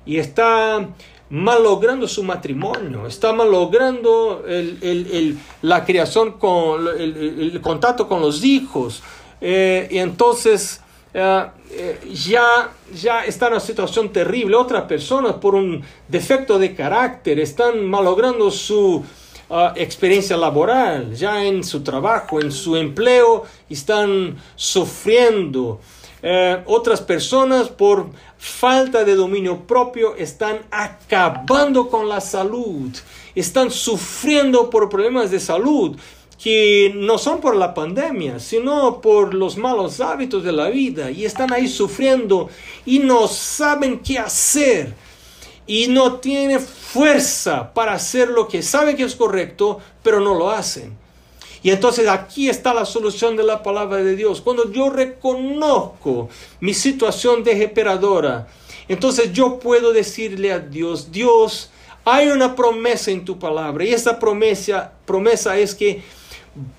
y 0.06 0.18
está 0.18 0.88
malogrando 1.30 2.06
su 2.06 2.22
matrimonio, 2.22 3.06
está 3.06 3.32
malogrando 3.32 4.44
el, 4.46 5.38
la 5.62 5.84
creación 5.84 6.32
con 6.32 6.86
el, 6.98 7.60
contacto 7.62 8.06
con 8.06 8.20
los 8.20 8.44
hijos, 8.44 9.02
eh, 9.40 9.88
y 9.90 9.98
entonces 9.98 10.80
eh, 11.12 11.46
eh, 11.76 12.00
ya, 12.12 12.72
ya 12.94 13.24
está 13.24 13.46
en 13.46 13.52
una 13.52 13.60
situación 13.60 14.12
terrible. 14.12 14.56
Otras 14.56 14.84
personas 14.84 15.34
por 15.34 15.54
un 15.54 15.82
defecto 16.08 16.58
de 16.58 16.74
carácter 16.74 17.38
están 17.38 17.84
malogrando 17.84 18.50
su 18.50 19.04
experiencia 19.76 20.36
laboral, 20.36 21.14
ya 21.14 21.44
en 21.44 21.62
su 21.62 21.82
trabajo, 21.82 22.40
en 22.40 22.50
su 22.50 22.76
empleo, 22.76 23.44
están 23.68 24.36
sufriendo. 24.56 25.80
Eh, 26.26 26.62
otras 26.64 27.02
personas 27.02 27.68
por 27.68 28.06
falta 28.38 29.04
de 29.04 29.14
dominio 29.14 29.66
propio 29.66 30.16
están 30.16 30.60
acabando 30.70 31.90
con 31.90 32.08
la 32.08 32.18
salud, 32.18 32.90
están 33.34 33.70
sufriendo 33.70 34.70
por 34.70 34.88
problemas 34.88 35.30
de 35.30 35.38
salud 35.38 35.98
que 36.42 36.92
no 36.94 37.18
son 37.18 37.40
por 37.40 37.56
la 37.56 37.74
pandemia, 37.74 38.38
sino 38.38 39.00
por 39.00 39.34
los 39.34 39.56
malos 39.56 40.00
hábitos 40.00 40.44
de 40.44 40.52
la 40.52 40.68
vida 40.68 41.10
y 41.10 41.24
están 41.24 41.52
ahí 41.52 41.68
sufriendo 41.68 42.48
y 42.84 42.98
no 42.98 43.28
saben 43.28 44.00
qué 44.00 44.18
hacer 44.18 44.94
y 45.66 45.86
no 45.86 46.16
tiene 46.16 46.58
fuerza 46.58 47.72
para 47.72 47.94
hacer 47.94 48.28
lo 48.28 48.48
que 48.48 48.62
sabe 48.62 48.96
que 48.96 49.04
es 49.04 49.14
correcto, 49.14 49.80
pero 50.02 50.20
no 50.20 50.34
lo 50.34 50.50
hacen. 50.50 50.96
Y 51.62 51.70
entonces 51.70 52.06
aquí 52.08 52.50
está 52.50 52.74
la 52.74 52.84
solución 52.84 53.36
de 53.36 53.42
la 53.42 53.62
palabra 53.62 53.96
de 53.96 54.14
Dios. 54.14 54.42
Cuando 54.42 54.70
yo 54.70 54.90
reconozco 54.90 56.28
mi 56.60 56.74
situación 56.74 57.42
desesperadora, 57.42 58.46
entonces 58.86 59.32
yo 59.32 59.58
puedo 59.58 59.94
decirle 59.94 60.52
a 60.52 60.58
Dios, 60.58 61.10
Dios, 61.10 61.70
hay 62.04 62.28
una 62.28 62.54
promesa 62.54 63.10
en 63.10 63.24
tu 63.24 63.38
palabra 63.38 63.82
y 63.82 63.94
esa 63.94 64.18
promesa, 64.18 64.92
promesa 65.06 65.56
es 65.56 65.74
que 65.74 66.02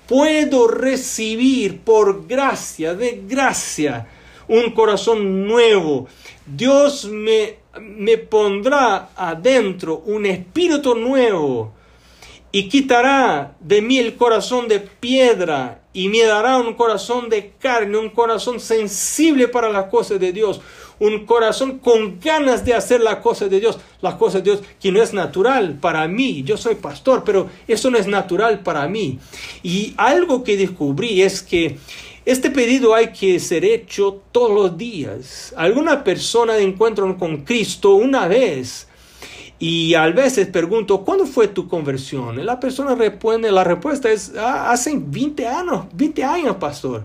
puedo 0.06 0.68
recibir 0.68 1.80
por 1.80 2.26
gracia, 2.26 2.94
de 2.94 3.22
gracia, 3.26 4.06
un 4.48 4.72
corazón 4.72 5.46
nuevo. 5.46 6.08
Dios 6.46 7.06
me 7.06 7.66
me 7.80 8.18
pondrá 8.18 9.10
adentro 9.16 10.02
un 10.06 10.26
espíritu 10.26 10.94
nuevo 10.94 11.72
y 12.52 12.68
quitará 12.68 13.56
de 13.60 13.82
mí 13.82 13.98
el 13.98 14.16
corazón 14.16 14.68
de 14.68 14.80
piedra 14.80 15.82
y 15.96 16.10
me 16.10 16.22
dará 16.24 16.58
un 16.58 16.74
corazón 16.74 17.30
de 17.30 17.52
carne, 17.58 17.96
un 17.96 18.10
corazón 18.10 18.60
sensible 18.60 19.48
para 19.48 19.70
las 19.70 19.86
cosas 19.86 20.20
de 20.20 20.30
Dios, 20.30 20.60
un 20.98 21.24
corazón 21.24 21.78
con 21.78 22.20
ganas 22.20 22.66
de 22.66 22.74
hacer 22.74 23.00
las 23.00 23.16
cosas 23.16 23.48
de 23.48 23.60
Dios, 23.60 23.78
las 24.02 24.16
cosas 24.16 24.44
de 24.44 24.50
Dios 24.50 24.62
que 24.78 24.92
no 24.92 25.02
es 25.02 25.14
natural 25.14 25.78
para 25.80 26.06
mí. 26.06 26.42
Yo 26.42 26.58
soy 26.58 26.74
pastor, 26.74 27.22
pero 27.24 27.48
eso 27.66 27.90
no 27.90 27.96
es 27.96 28.06
natural 28.06 28.60
para 28.60 28.86
mí. 28.88 29.18
Y 29.62 29.94
algo 29.96 30.44
que 30.44 30.58
descubrí 30.58 31.22
es 31.22 31.42
que 31.42 31.78
este 32.26 32.50
pedido 32.50 32.94
hay 32.94 33.14
que 33.14 33.40
ser 33.40 33.64
hecho 33.64 34.20
todos 34.32 34.50
los 34.50 34.76
días. 34.76 35.54
Alguna 35.56 36.04
persona 36.04 36.58
encuentra 36.58 37.06
con 37.16 37.38
Cristo 37.38 37.94
una 37.94 38.28
vez 38.28 38.85
y 39.58 39.94
a 39.94 40.06
veces 40.08 40.48
pregunto, 40.48 41.02
¿cuándo 41.02 41.26
fue 41.26 41.48
tu 41.48 41.66
conversión? 41.66 42.44
la 42.44 42.60
persona 42.60 42.94
responde, 42.94 43.50
la 43.50 43.64
respuesta 43.64 44.10
es, 44.10 44.32
ah, 44.36 44.70
hace 44.70 44.94
20 44.96 45.46
años, 45.46 45.86
20 45.92 46.24
años, 46.24 46.56
pastor. 46.56 47.04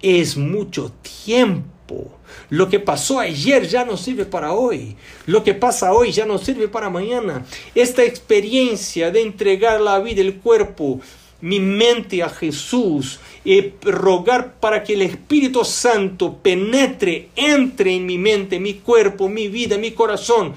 Es 0.00 0.36
mucho 0.36 0.92
tiempo. 1.24 2.18
Lo 2.50 2.68
que 2.68 2.80
pasó 2.80 3.20
ayer 3.20 3.66
ya 3.66 3.84
no 3.84 3.96
sirve 3.96 4.24
para 4.26 4.52
hoy. 4.52 4.96
Lo 5.26 5.42
que 5.44 5.54
pasa 5.54 5.92
hoy 5.92 6.12
ya 6.12 6.26
no 6.26 6.38
sirve 6.38 6.68
para 6.68 6.90
mañana. 6.90 7.46
Esta 7.74 8.02
experiencia 8.02 9.10
de 9.10 9.22
entregar 9.22 9.80
la 9.80 9.98
vida, 10.00 10.20
el 10.20 10.36
cuerpo, 10.36 11.00
mi 11.40 11.60
mente 11.60 12.22
a 12.22 12.28
Jesús 12.28 13.20
y 13.44 13.72
rogar 13.82 14.54
para 14.58 14.82
que 14.82 14.94
el 14.94 15.02
Espíritu 15.02 15.64
Santo 15.64 16.38
penetre, 16.42 17.28
entre 17.36 17.94
en 17.94 18.06
mi 18.06 18.18
mente, 18.18 18.58
mi 18.58 18.74
cuerpo, 18.74 19.28
mi 19.28 19.48
vida, 19.48 19.78
mi 19.78 19.92
corazón 19.92 20.54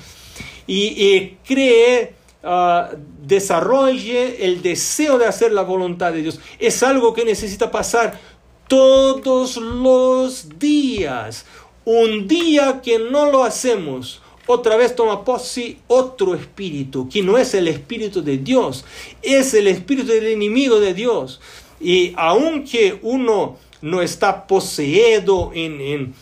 y, 0.68 1.38
cree, 1.46 2.14
ah, 2.44 2.92
desarrolle 3.22 4.46
el 4.46 4.62
deseo 4.62 5.18
de 5.18 5.26
hacer 5.26 5.52
la 5.52 5.64
voluntad 5.64 6.14
de 6.14 6.22
Dios. 6.22 6.40
Es 6.60 6.84
algo 6.84 7.14
que 7.14 7.26
necesita 7.26 7.72
pasar 7.72 8.20
todos 8.68 9.58
los 9.58 10.60
días. 10.60 11.46
Un 11.84 12.28
día 12.28 12.82
que 12.82 13.00
no 13.00 13.32
lo 13.32 13.44
hacemos, 13.44 14.22
otra 14.48 14.76
vez 14.76 14.96
toma 14.96 15.24
sí 15.40 15.80
otro 15.88 16.36
espíritu, 16.36 17.08
que 17.10 17.22
no 17.22 17.38
es 17.38 17.54
el 17.54 17.68
espíritu 17.68 18.22
de 18.22 18.38
Dios, 18.38 18.86
es 19.22 19.54
el 19.54 19.68
espíritu 19.68 20.08
del 20.08 20.28
enemigo 20.28 20.80
de 20.80 20.94
Dios. 20.94 21.40
Y 21.80 22.14
aunque 22.16 23.00
uno 23.02 23.58
no 23.82 24.02
está 24.02 24.46
poseído 24.48 25.52
en, 25.54 26.14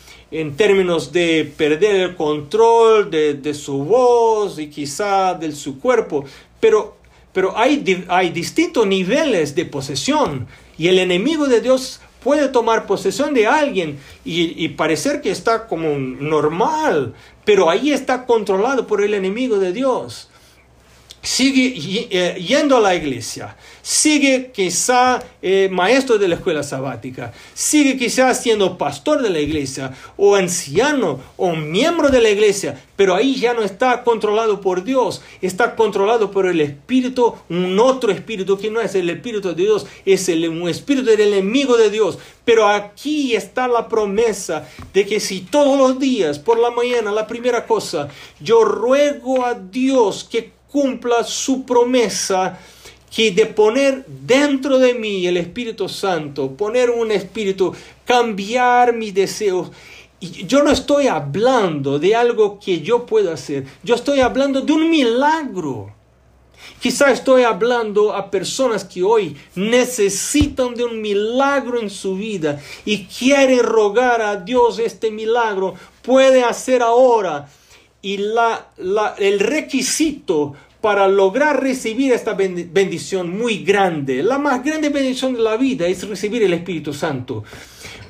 términos 0.56 1.12
de 1.12 1.52
perder 1.58 1.96
el 1.96 2.16
control 2.16 3.10
de, 3.10 3.54
su 3.54 3.84
voz 3.84 4.60
y 4.60 4.68
quizá 4.70 5.34
de 5.34 5.52
su 5.52 5.80
cuerpo, 5.80 6.26
pero, 6.60 6.98
pero 7.34 7.58
hay, 7.58 8.06
hay 8.08 8.30
distintos 8.30 8.86
niveles 8.86 9.56
de 9.56 9.66
posesión 9.66 10.48
y 10.78 10.88
el 10.88 11.00
enemigo 11.00 11.48
de 11.48 11.62
Dios 11.62 12.00
puede 12.24 12.50
tomar 12.50 12.86
posesión 12.86 13.34
de 13.34 13.48
alguien 13.48 14.00
y, 14.26 14.68
parecer 14.70 15.22
que 15.22 15.32
está 15.32 15.68
como 15.68 15.98
normal, 15.98 17.14
pero 17.46 17.70
ahí 17.70 17.92
está 17.92 18.26
controlado 18.26 18.88
por 18.88 19.02
el 19.02 19.14
enemigo 19.14 19.58
de 19.58 19.74
Dios. 19.74 20.29
Sigue 21.30 22.08
eh, 22.10 22.42
yendo 22.42 22.76
a 22.76 22.80
la 22.80 22.96
iglesia, 22.96 23.56
sigue 23.84 24.50
quizá 24.52 25.22
eh, 25.44 25.70
maestro 25.72 26.18
de 26.18 26.28
la 26.28 26.36
escuela 26.36 26.64
sabática, 26.64 27.32
sigue 27.54 27.98
quizá 27.98 28.34
siendo 28.34 28.80
pastor 28.80 29.22
de 29.22 29.30
la 29.30 29.40
iglesia 29.40 29.94
o 30.18 30.36
anciano 30.36 31.20
o 31.38 31.56
miembro 31.56 32.10
de 32.10 32.20
la 32.20 32.32
iglesia, 32.32 32.84
pero 32.96 33.14
ahí 33.14 33.36
ya 33.36 33.54
no 33.54 33.62
está 33.62 34.04
controlado 34.04 34.60
por 34.60 34.84
Dios, 34.84 35.22
está 35.40 35.76
controlado 35.76 36.32
por 36.32 36.48
el 36.48 36.62
espíritu, 36.62 37.36
un 37.48 37.80
otro 37.80 38.12
espíritu 38.12 38.58
que 38.58 38.72
no 38.72 38.82
es 38.82 38.96
el 38.96 39.08
espíritu 39.08 39.50
de 39.50 39.64
Dios, 39.64 39.86
es 40.06 40.30
el, 40.30 40.50
un 40.50 40.68
espíritu 40.68 41.06
del 41.12 41.22
enemigo 41.22 41.78
de 41.78 41.92
Dios. 41.92 42.18
Pero 42.44 42.68
aquí 42.68 43.36
está 43.36 43.68
la 43.68 43.88
promesa 43.88 44.68
de 44.92 45.06
que 45.06 45.20
si 45.20 45.42
todos 45.42 45.78
los 45.78 46.00
días, 46.00 46.40
por 46.40 46.58
la 46.58 46.72
mañana, 46.72 47.12
la 47.12 47.28
primera 47.28 47.68
cosa, 47.68 48.10
yo 48.40 48.64
ruego 48.64 49.46
a 49.46 49.54
Dios 49.54 50.28
que 50.30 50.59
cumpla 50.72 51.24
su 51.24 51.66
promesa 51.66 52.60
que 53.14 53.32
de 53.32 53.48
poner 53.48 54.06
dentro 54.06 54.78
de 54.78 54.94
mí 54.94 55.26
el 55.26 55.38
Espíritu 55.38 55.90
Santo, 55.90 56.52
poner 56.52 56.90
un 56.90 57.12
espíritu, 57.12 57.74
cambiar 58.06 58.94
mis 58.94 59.14
deseos. 59.14 59.72
Yo 60.22 60.64
no 60.64 60.72
estoy 60.72 61.08
hablando 61.08 61.98
de 61.98 62.16
algo 62.16 62.60
que 62.60 62.82
yo 62.82 63.06
pueda 63.06 63.34
hacer, 63.34 63.66
yo 63.84 63.96
estoy 63.96 64.20
hablando 64.20 64.62
de 64.62 64.74
un 64.74 64.90
milagro. 64.90 65.96
Quizá 66.82 67.12
estoy 67.12 67.44
hablando 67.44 68.14
a 68.14 68.30
personas 68.30 68.84
que 68.84 69.02
hoy 69.02 69.36
necesitan 69.56 70.76
de 70.76 70.84
un 70.84 71.02
milagro 71.02 71.80
en 71.80 71.90
su 71.90 72.16
vida 72.16 72.62
y 72.86 73.06
quieren 73.06 73.64
rogar 73.64 74.22
a 74.22 74.36
Dios 74.36 74.78
este 74.80 75.10
milagro. 75.10 75.74
Puede 76.02 76.44
hacer 76.44 76.82
ahora 76.82 77.50
y 78.02 78.18
la, 78.18 78.68
el 79.18 79.40
requisito 79.40 80.54
para 80.82 81.08
lograr 81.08 81.62
recibir 81.62 82.14
esta 82.14 82.34
bendición 82.34 83.38
muy 83.38 83.64
grande, 83.64 84.24
la 84.24 84.38
más 84.38 84.64
grande 84.64 84.90
bendición 84.90 85.34
de 85.34 85.42
la 85.42 85.58
vida 85.58 85.88
es 85.88 86.08
recibir 86.08 86.44
el 86.44 86.54
Espíritu 86.54 86.94
Santo. 86.94 87.44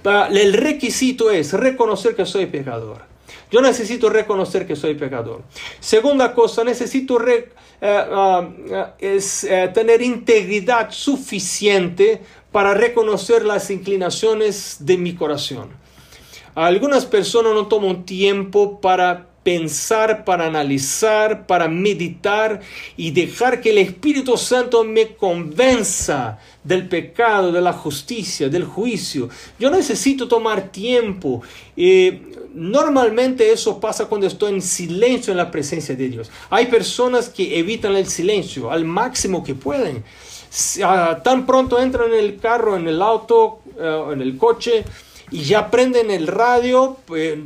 El 0.04 0.54
requisito 0.54 1.32
es 1.32 1.54
reconocer 1.54 2.16
que 2.16 2.26
soy 2.26 2.46
pecador. 2.46 3.10
Yo 3.52 3.62
necesito 3.62 4.10
reconocer 4.10 4.68
que 4.68 4.76
soy 4.76 4.94
pecador. 4.94 5.42
Segunda 5.80 6.34
cosa, 6.34 6.64
necesito 6.64 7.20
eh, 7.28 7.50
ah, 7.82 8.48
es, 9.00 9.44
eh, 9.44 9.72
tener 9.74 10.04
integridad 10.04 10.92
suficiente 10.92 12.22
para 12.52 12.76
reconocer 12.76 13.44
las 13.46 13.72
inclinaciones 13.72 14.78
de 14.80 14.98
mi 14.98 15.16
corazón. 15.16 15.70
Algunas 16.54 17.06
personas 17.06 17.54
no 17.54 17.68
toman 17.68 18.06
tiempo 18.06 18.80
para 18.82 19.29
pensar, 19.50 20.26
para 20.26 20.46
analizar, 20.46 21.48
para 21.48 21.68
meditar 21.68 22.62
y 22.96 23.10
dejar 23.10 23.62
que 23.62 23.72
el 23.72 23.80
Espíritu 23.80 24.38
Santo 24.38 24.84
me 24.84 25.16
convenza 25.16 26.38
del 26.64 26.88
pecado, 26.88 27.52
de 27.52 27.60
la 27.60 27.74
justicia, 27.74 28.48
del 28.48 28.64
juicio. 28.64 29.28
Yo 29.58 29.72
necesito 29.72 30.28
tomar 30.28 30.72
tiempo. 30.72 31.42
Eh, 31.76 32.22
normalmente 32.54 33.52
eso 33.52 33.80
pasa 33.80 34.06
cuando 34.06 34.28
estoy 34.28 34.54
en 34.54 34.62
silencio 34.62 35.32
en 35.32 35.38
la 35.38 35.50
presencia 35.50 35.96
de 35.96 36.10
Dios. 36.10 36.30
Hay 36.52 36.68
personas 36.68 37.28
que 37.30 37.58
evitan 37.58 37.96
el 37.96 38.06
silencio 38.06 38.70
al 38.70 38.86
máximo 38.86 39.44
que 39.44 39.56
pueden. 39.56 40.04
Ah, 40.84 41.22
tan 41.24 41.48
pronto 41.48 41.80
entran 41.80 42.14
en 42.14 42.20
el 42.20 42.38
carro, 42.38 42.78
en 42.78 42.88
el 42.88 43.02
auto, 43.02 43.62
eh, 43.80 44.04
en 44.14 44.22
el 44.22 44.38
coche, 44.38 44.86
y 45.32 45.44
ya 45.44 45.70
prenden 45.70 46.12
el 46.12 46.28
radio, 46.28 46.98
pues, 47.06 47.38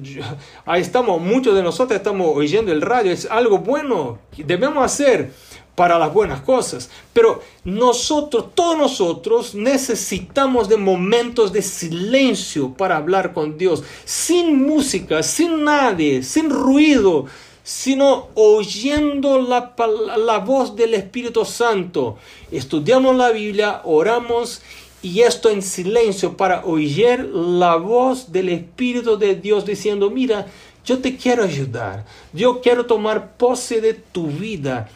ahí 0.65 0.81
estamos, 0.81 1.21
muchos 1.21 1.55
de 1.55 1.63
nosotros 1.63 1.97
estamos 1.97 2.35
oyendo 2.35 2.71
el 2.71 2.81
radio, 2.81 3.11
es 3.11 3.25
algo 3.29 3.59
bueno 3.59 4.19
que 4.35 4.43
debemos 4.43 4.83
hacer 4.83 5.31
para 5.75 5.97
las 5.97 6.13
buenas 6.13 6.41
cosas, 6.41 6.89
pero 7.13 7.41
nosotros, 7.63 8.53
todos 8.53 8.77
nosotros 8.77 9.55
necesitamos 9.55 10.69
de 10.69 10.77
momentos 10.77 11.51
de 11.51 11.61
silencio 11.61 12.73
para 12.73 12.97
hablar 12.97 13.33
con 13.33 13.57
Dios, 13.57 13.83
sin 14.05 14.65
música, 14.67 15.23
sin 15.23 15.63
nadie, 15.63 16.21
sin 16.21 16.49
ruido, 16.49 17.25
sino 17.63 18.27
oyendo 18.35 19.39
la, 19.39 19.73
la 20.17 20.39
voz 20.39 20.75
del 20.75 20.93
Espíritu 20.93 21.45
Santo. 21.45 22.17
Estudiamos 22.51 23.15
la 23.15 23.31
Biblia, 23.31 23.81
oramos 23.85 24.61
y 25.03 25.21
esto 25.21 25.49
en 25.49 25.61
silencio 25.61 26.37
para 26.37 26.65
oír 26.65 27.29
la 27.33 27.75
voz 27.75 28.31
del 28.31 28.47
Espíritu 28.47 29.17
de 29.17 29.35
Dios 29.35 29.65
diciendo, 29.65 30.09
mira, 30.09 30.47
yo 30.85 30.99
te 30.99 31.17
quiero 31.17 31.43
ayudar, 31.43 32.05
yo 32.31 32.61
quiero 32.61 32.85
tomar 32.85 33.35
pose 33.35 33.81
de 33.81 33.93
tu 33.93 34.27
vida. 34.27 34.89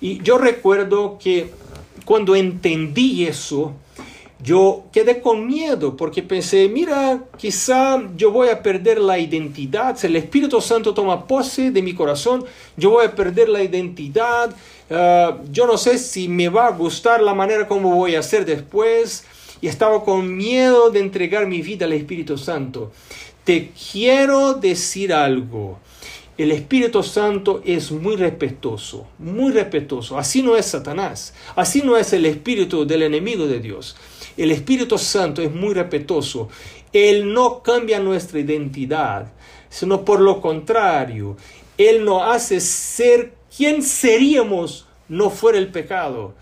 Y 0.00 0.22
yo 0.22 0.38
recuerdo 0.38 1.18
que 1.20 1.50
cuando 2.04 2.36
entendí 2.36 3.26
eso, 3.26 3.74
yo 4.40 4.84
quedé 4.92 5.20
con 5.20 5.44
miedo 5.44 5.96
porque 5.96 6.22
pensé, 6.22 6.68
mira, 6.68 7.24
quizá 7.36 8.00
yo 8.16 8.30
voy 8.30 8.50
a 8.50 8.62
perder 8.62 9.00
la 9.00 9.18
identidad. 9.18 9.96
Si 9.96 10.06
el 10.06 10.14
Espíritu 10.14 10.60
Santo 10.60 10.94
toma 10.94 11.26
pose 11.26 11.72
de 11.72 11.82
mi 11.82 11.94
corazón, 11.94 12.44
yo 12.76 12.90
voy 12.90 13.06
a 13.06 13.14
perder 13.14 13.48
la 13.48 13.64
identidad. 13.64 14.54
Ah, 14.88 15.38
yo 15.50 15.66
no 15.66 15.76
sé 15.76 15.98
si 15.98 16.28
me 16.28 16.48
va 16.48 16.68
a 16.68 16.70
gustar 16.70 17.20
la 17.20 17.34
manera 17.34 17.66
como 17.66 17.96
voy 17.96 18.14
a 18.14 18.20
hacer 18.20 18.44
después 18.44 19.24
y 19.60 19.68
estaba 19.68 20.04
con 20.04 20.36
miedo 20.36 20.90
de 20.90 21.00
entregar 21.00 21.46
mi 21.46 21.62
vida 21.62 21.86
al 21.86 21.92
Espíritu 21.92 22.38
Santo. 22.38 22.92
Te 23.44 23.70
quiero 23.92 24.54
decir 24.54 25.12
algo. 25.12 25.78
El 26.36 26.52
Espíritu 26.52 27.02
Santo 27.02 27.62
es 27.64 27.90
muy 27.90 28.14
respetuoso, 28.14 29.08
muy 29.18 29.50
respetuoso. 29.50 30.16
Así 30.18 30.42
no 30.42 30.56
es 30.56 30.66
Satanás, 30.66 31.34
así 31.56 31.82
no 31.82 31.96
es 31.96 32.12
el 32.12 32.26
espíritu 32.26 32.86
del 32.86 33.02
enemigo 33.02 33.48
de 33.48 33.58
Dios. 33.58 33.96
El 34.36 34.52
Espíritu 34.52 34.98
Santo 34.98 35.42
es 35.42 35.52
muy 35.52 35.74
respetuoso. 35.74 36.48
Él 36.92 37.32
no 37.32 37.60
cambia 37.62 37.98
nuestra 37.98 38.38
identidad, 38.38 39.32
sino 39.68 40.04
por 40.04 40.20
lo 40.20 40.40
contrario, 40.40 41.36
Él 41.76 42.04
nos 42.04 42.22
hace 42.22 42.60
ser 42.60 43.34
quien 43.56 43.82
seríamos 43.82 44.86
no 45.08 45.30
fuera 45.30 45.58
el 45.58 45.72
pecado 45.72 46.34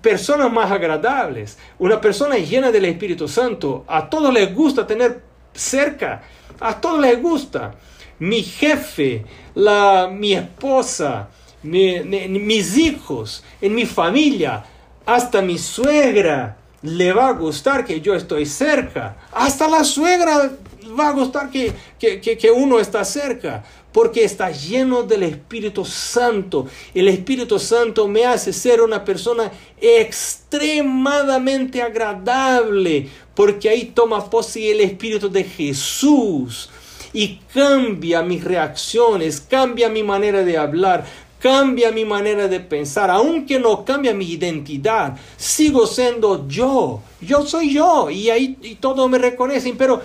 personas 0.00 0.52
más 0.52 0.70
agradables, 0.70 1.58
una 1.78 2.00
persona 2.00 2.36
llena 2.36 2.70
del 2.70 2.86
Espíritu 2.86 3.28
Santo. 3.28 3.84
A 3.86 4.08
todos 4.08 4.32
les 4.32 4.54
gusta 4.54 4.86
tener 4.86 5.22
cerca, 5.52 6.22
a 6.58 6.80
todos 6.80 7.00
les 7.00 7.20
gusta. 7.20 7.74
Mi 8.18 8.42
jefe, 8.42 9.24
la, 9.54 10.10
mi 10.12 10.34
esposa, 10.34 11.28
mis 11.62 12.76
hijos, 12.76 13.44
en 13.60 13.74
mi 13.74 13.86
familia, 13.86 14.64
hasta 15.06 15.42
mi 15.42 15.58
suegra 15.58 16.56
le 16.82 17.12
va 17.12 17.28
a 17.28 17.32
gustar 17.32 17.84
que 17.84 18.00
yo 18.00 18.14
estoy 18.14 18.46
cerca. 18.46 19.16
Hasta 19.32 19.68
la 19.68 19.84
suegra 19.84 20.50
va 20.98 21.08
a 21.08 21.12
gustar 21.12 21.50
que, 21.50 21.72
que, 21.98 22.20
que 22.20 22.50
uno 22.50 22.78
está 22.78 23.04
cerca 23.04 23.64
porque 23.92 24.24
está 24.24 24.50
lleno 24.50 25.02
del 25.02 25.24
Espíritu 25.24 25.84
Santo. 25.84 26.66
El 26.94 27.08
Espíritu 27.08 27.58
Santo 27.58 28.08
me 28.08 28.24
hace 28.24 28.52
ser 28.52 28.80
una 28.80 29.04
persona 29.04 29.50
extremadamente 29.80 31.82
agradable, 31.82 33.08
porque 33.34 33.68
ahí 33.68 33.92
toma 33.94 34.28
pose 34.28 34.70
el 34.70 34.80
Espíritu 34.80 35.28
de 35.28 35.44
Jesús 35.44 36.70
y 37.12 37.40
cambia 37.52 38.22
mis 38.22 38.44
reacciones, 38.44 39.40
cambia 39.40 39.88
mi 39.88 40.02
manera 40.02 40.44
de 40.44 40.56
hablar, 40.56 41.04
cambia 41.40 41.90
mi 41.90 42.04
manera 42.04 42.48
de 42.48 42.60
pensar, 42.60 43.10
aunque 43.10 43.58
no 43.58 43.84
cambia 43.84 44.14
mi 44.14 44.26
identidad, 44.26 45.16
sigo 45.36 45.86
siendo 45.86 46.46
yo, 46.46 47.00
yo 47.20 47.46
soy 47.46 47.72
yo 47.72 48.10
y 48.10 48.30
ahí 48.30 48.56
y 48.62 48.76
todos 48.76 49.08
me 49.10 49.18
reconocen, 49.18 49.76
pero 49.76 50.02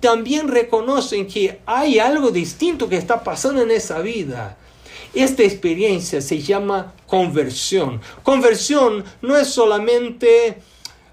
también 0.00 0.48
reconocen 0.48 1.26
que 1.26 1.60
hay 1.66 1.98
algo 1.98 2.30
distinto 2.30 2.88
que 2.88 2.96
está 2.96 3.22
pasando 3.22 3.62
en 3.62 3.70
esa 3.70 4.00
vida. 4.00 4.56
Esta 5.14 5.42
experiencia 5.42 6.20
se 6.20 6.40
llama 6.40 6.94
conversión. 7.06 8.00
Conversión 8.22 9.04
no 9.20 9.36
es 9.36 9.48
solamente 9.48 10.58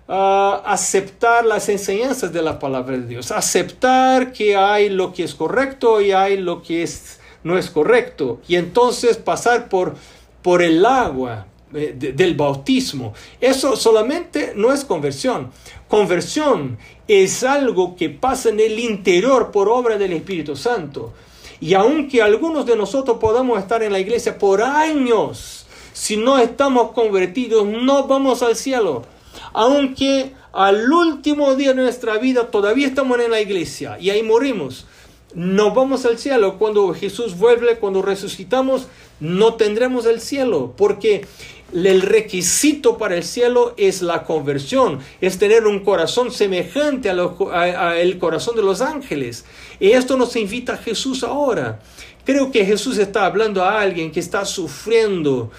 ah, 0.07 0.61
aceptar 0.65 1.45
las 1.45 1.67
enseñanzas 1.67 2.31
de 2.31 2.41
la 2.41 2.59
palabra 2.59 2.97
de 2.97 3.07
Dios, 3.07 3.31
aceptar 3.31 4.31
que 4.31 4.55
hay 4.55 4.89
lo 4.89 5.13
que 5.13 5.23
es 5.23 5.35
correcto 5.35 5.99
y 5.99 6.13
hay 6.13 6.37
lo 6.37 6.63
que 6.63 6.83
es, 6.83 7.19
no 7.43 7.57
es 7.57 7.69
correcto, 7.69 8.39
y 8.47 8.55
entonces 8.55 9.17
pasar 9.17 9.67
por, 9.67 9.95
por 10.41 10.61
el 10.61 10.85
agua 10.85 11.47
eh, 11.73 11.93
del 11.95 12.33
bautismo. 12.35 13.13
Eso 13.39 13.75
solamente 13.75 14.53
no 14.55 14.73
es 14.73 14.83
conversión. 14.83 15.51
Conversión 15.87 16.79
es 17.09 17.43
algo 17.43 17.95
que 17.95 18.11
pasa 18.11 18.49
en 18.49 18.59
el 18.59 18.77
interior 18.77 19.49
por 19.49 19.67
obra 19.67 19.97
del 19.97 20.13
Espíritu 20.13 20.55
Santo. 20.55 21.11
Y 21.59 21.73
aunque 21.73 22.21
algunos 22.21 22.67
de 22.67 22.75
nosotros 22.75 23.17
podamos 23.19 23.57
estar 23.57 23.81
en 23.81 23.91
la 23.91 23.99
iglesia 23.99 24.37
por 24.37 24.61
años, 24.61 25.65
si 25.91 26.17
no 26.17 26.37
estamos 26.37 26.91
convertidos, 26.91 27.65
no 27.65 28.05
vamos 28.05 28.43
al 28.43 28.55
cielo. 28.55 29.05
Aunque 29.53 30.33
al 30.53 30.91
último 30.91 31.55
día 31.55 31.69
de 31.69 31.81
nuestra 31.81 32.19
vida 32.19 32.51
todavía 32.51 32.85
estamos 32.85 33.19
en 33.19 33.31
la 33.31 33.41
iglesia 33.41 33.97
y 33.99 34.11
ahí 34.11 34.21
morimos. 34.21 34.85
no 35.33 35.73
vamos 35.73 36.05
al 36.05 36.19
cielo. 36.19 36.59
Cuando 36.59 36.93
Jesús 36.93 37.37
vuelve, 37.37 37.77
cuando 37.79 38.03
resucitamos, 38.03 38.87
no 39.19 39.55
tendremos 39.55 40.05
el 40.05 40.21
cielo, 40.21 40.73
porque 40.77 41.25
el 41.73 42.01
requisito 42.01 42.97
para 42.97 43.15
el 43.15 43.23
cielo 43.23 43.73
es 43.77 44.01
la 44.01 44.23
conversión, 44.23 44.99
es 45.21 45.37
tener 45.37 45.65
un 45.67 45.79
corazón 45.79 46.31
semejante 46.31 47.09
al 47.09 48.17
corazón 48.19 48.55
de 48.55 48.61
los 48.61 48.81
ángeles. 48.81 49.45
Y 49.79 49.91
esto 49.91 50.17
nos 50.17 50.35
invita 50.35 50.73
a 50.73 50.77
Jesús 50.77 51.23
ahora. 51.23 51.79
Creo 52.25 52.51
que 52.51 52.65
Jesús 52.65 52.97
está 52.97 53.25
hablando 53.25 53.63
a 53.63 53.81
alguien 53.81 54.11
que 54.11 54.19
está 54.19 54.45
sufriendo 54.45 55.49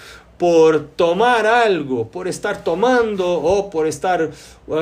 por 0.41 0.87
tomar 0.95 1.45
algo, 1.45 2.07
por 2.07 2.27
estar 2.27 2.63
tomando 2.63 3.29
o 3.31 3.69
por 3.69 3.85
estar 3.85 4.31
uh, 4.67 4.73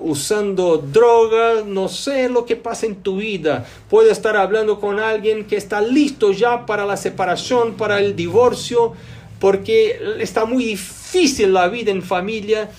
usando 0.00 0.78
drogas, 0.78 1.66
no 1.66 1.90
sé 1.90 2.30
lo 2.30 2.46
que 2.46 2.56
pasa 2.56 2.86
en 2.86 2.96
tu 2.96 3.16
vida. 3.16 3.66
Puede 3.90 4.10
estar 4.10 4.38
hablando 4.38 4.80
con 4.80 5.00
alguien 5.00 5.44
que 5.44 5.56
está 5.56 5.82
listo 5.82 6.32
ya 6.32 6.64
para 6.64 6.86
la 6.86 6.96
separación, 6.96 7.74
para 7.74 8.00
el 8.00 8.16
divorcio, 8.16 8.94
porque 9.42 9.98
está 10.20 10.44
muy 10.44 10.66
difícil 10.66 11.52
la 11.52 11.66
vida 11.66 11.90
en 11.90 12.00
familia. 12.00 12.70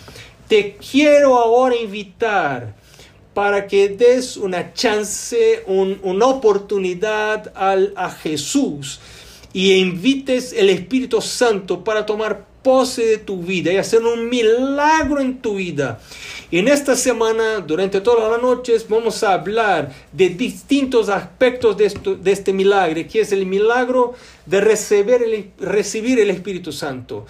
Te 0.47 0.78
quiero 0.78 1.38
ahora 1.38 1.76
invitar 1.76 2.73
para 3.34 3.67
que 3.67 3.89
des 3.89 4.38
una 4.38 4.71
chance, 4.71 5.65
una 5.67 6.26
oportunidad 6.26 7.52
al, 7.54 7.91
a 7.97 8.10
Jesús 8.10 9.02
y 9.52 9.73
invites 9.73 10.54
el 10.54 10.69
Espíritu 10.69 11.19
Santo 11.19 11.84
para 11.84 12.06
tomar 12.06 12.45
pose 12.63 13.06
de 13.06 13.17
tu 13.17 13.43
vida 13.43 13.71
y 13.71 13.78
hacer 13.78 14.02
un 14.02 14.30
milagro 14.30 15.19
en 15.19 15.39
tu 15.39 15.56
vida. 15.56 15.99
En 16.52 16.67
esta 16.67 16.95
semana, 16.95 17.60
durante 17.60 17.99
todas 18.02 18.32
las 18.32 18.41
noches, 18.41 18.88
vamos 18.88 19.23
a 19.23 19.34
hablar 19.34 19.91
de 20.12 20.30
distintos 20.30 21.10
aspectos 21.10 21.78
de, 21.78 21.91
de 22.21 22.32
este 22.32 22.54
milagro, 22.54 23.02
que 23.12 23.21
es 23.21 23.32
el 23.32 23.45
milagro 23.45 24.13
de 24.45 24.62
recibir 24.62 25.23
el, 25.23 25.52
recibir 25.60 26.19
el 26.19 26.30
Espíritu 26.30 26.71
Santo. 26.71 27.26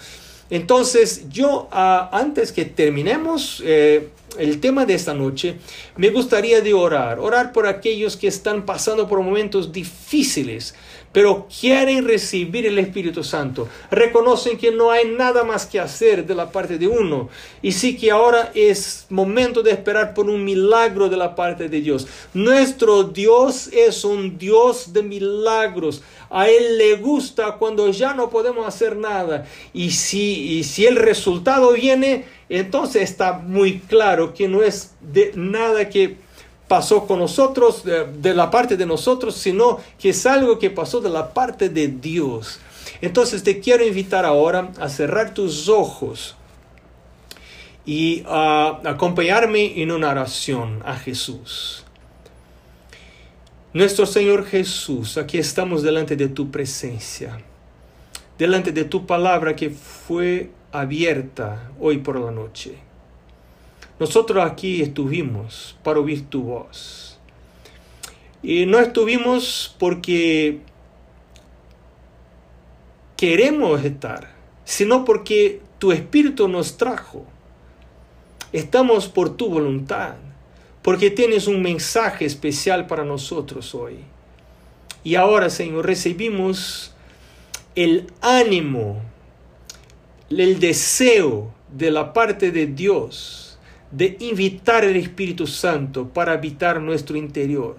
Entonces, 0.50 1.28
yo 1.30 1.68
ah, 1.72 2.10
antes 2.12 2.52
que 2.52 2.64
terminemos 2.64 3.62
eh, 3.64 4.08
el 4.38 4.60
tema 4.60 4.84
de 4.84 4.94
esta 4.94 5.14
noche, 5.14 5.56
me 5.96 6.10
gustaría 6.10 6.60
de 6.60 6.74
orar, 6.74 7.18
orar 7.18 7.52
por 7.52 7.66
aquellos 7.66 8.16
que 8.16 8.28
están 8.28 8.66
pasando 8.66 9.08
por 9.08 9.20
momentos 9.20 9.72
difíciles, 9.72 10.74
pero 11.14 11.46
quieren 11.60 12.04
recibir 12.04 12.66
el 12.66 12.76
Espíritu 12.76 13.22
Santo. 13.22 13.68
Reconocen 13.88 14.58
que 14.58 14.72
no 14.72 14.90
hay 14.90 15.06
nada 15.06 15.44
más 15.44 15.64
que 15.64 15.78
hacer 15.78 16.26
de 16.26 16.34
la 16.34 16.50
parte 16.50 16.76
de 16.76 16.88
uno. 16.88 17.28
Y 17.62 17.70
sí 17.70 17.96
que 17.96 18.10
ahora 18.10 18.50
es 18.52 19.06
momento 19.10 19.62
de 19.62 19.70
esperar 19.70 20.12
por 20.12 20.28
un 20.28 20.44
milagro 20.44 21.08
de 21.08 21.16
la 21.16 21.36
parte 21.36 21.68
de 21.68 21.80
Dios. 21.80 22.08
Nuestro 22.34 23.04
Dios 23.04 23.68
es 23.72 24.04
un 24.04 24.38
Dios 24.38 24.92
de 24.92 25.04
milagros. 25.04 26.02
A 26.30 26.48
Él 26.48 26.78
le 26.78 26.96
gusta 26.96 27.58
cuando 27.58 27.88
ya 27.90 28.12
no 28.12 28.28
podemos 28.28 28.66
hacer 28.66 28.96
nada. 28.96 29.46
Y 29.72 29.92
si, 29.92 30.58
y 30.58 30.64
si 30.64 30.84
el 30.84 30.96
resultado 30.96 31.74
viene, 31.74 32.24
entonces 32.48 33.02
está 33.02 33.34
muy 33.34 33.78
claro 33.78 34.34
que 34.34 34.48
no 34.48 34.64
es 34.64 34.96
de 35.00 35.30
nada 35.36 35.88
que 35.88 36.23
pasó 36.68 37.06
con 37.06 37.18
nosotros, 37.18 37.84
de, 37.84 38.34
la 38.34 38.50
parte 38.50 38.76
de 38.76 38.86
nosotros, 38.86 39.36
sino 39.36 39.78
que 39.98 40.10
es 40.10 40.26
algo 40.26 40.58
que 40.58 40.70
pasó 40.70 41.00
de 41.00 41.10
la 41.10 41.32
parte 41.32 41.68
de 41.68 41.88
Dios. 41.88 42.58
Entonces 43.00 43.42
te 43.42 43.60
quiero 43.60 43.86
invitar 43.86 44.24
ahora 44.24 44.70
a 44.78 44.88
cerrar 44.88 45.34
tus 45.34 45.68
ojos 45.68 46.36
y 47.84 48.22
a 48.26 48.80
acompañarme 48.84 49.82
en 49.82 49.90
una 49.90 50.10
oración 50.10 50.82
a 50.84 50.96
Jesús. 50.96 51.84
Nuestro 53.74 54.06
Señor 54.06 54.46
Jesús, 54.46 55.18
aquí 55.18 55.36
estamos 55.36 55.82
delante 55.82 56.14
de 56.16 56.28
tu 56.28 56.50
presencia, 56.50 57.40
delante 58.38 58.70
de 58.70 58.84
tu 58.84 59.04
palabra 59.04 59.56
que 59.56 59.70
fue 59.70 60.50
abierta 60.70 61.70
hoy 61.80 61.98
por 61.98 62.18
la 62.18 62.30
noche. 62.30 62.83
Nosotros 63.98 64.44
aquí 64.44 64.82
estuvimos 64.82 65.76
para 65.84 66.00
oír 66.00 66.28
tu 66.28 66.42
voz. 66.42 67.18
Y 68.42 68.66
no 68.66 68.80
estuvimos 68.80 69.74
porque 69.78 70.60
queremos 73.16 73.84
estar, 73.84 74.34
sino 74.64 75.04
porque 75.04 75.62
tu 75.78 75.92
espíritu 75.92 76.48
nos 76.48 76.76
trajo. 76.76 77.24
Estamos 78.52 79.08
por 79.08 79.36
tu 79.36 79.48
voluntad, 79.48 80.16
porque 80.82 81.10
tienes 81.10 81.46
un 81.46 81.62
mensaje 81.62 82.24
especial 82.24 82.86
para 82.86 83.04
nosotros 83.04 83.74
hoy. 83.74 83.98
Y 85.04 85.14
ahora, 85.14 85.50
Señor, 85.50 85.86
recibimos 85.86 86.94
el 87.76 88.08
ánimo, 88.20 89.00
el 90.30 90.58
deseo 90.58 91.52
de 91.72 91.90
la 91.90 92.12
parte 92.12 92.50
de 92.50 92.66
Dios 92.66 93.53
de 93.90 94.16
invitar 94.20 94.84
al 94.84 94.96
Espíritu 94.96 95.46
Santo 95.46 96.08
para 96.08 96.32
habitar 96.32 96.80
nuestro 96.80 97.16
interior. 97.16 97.76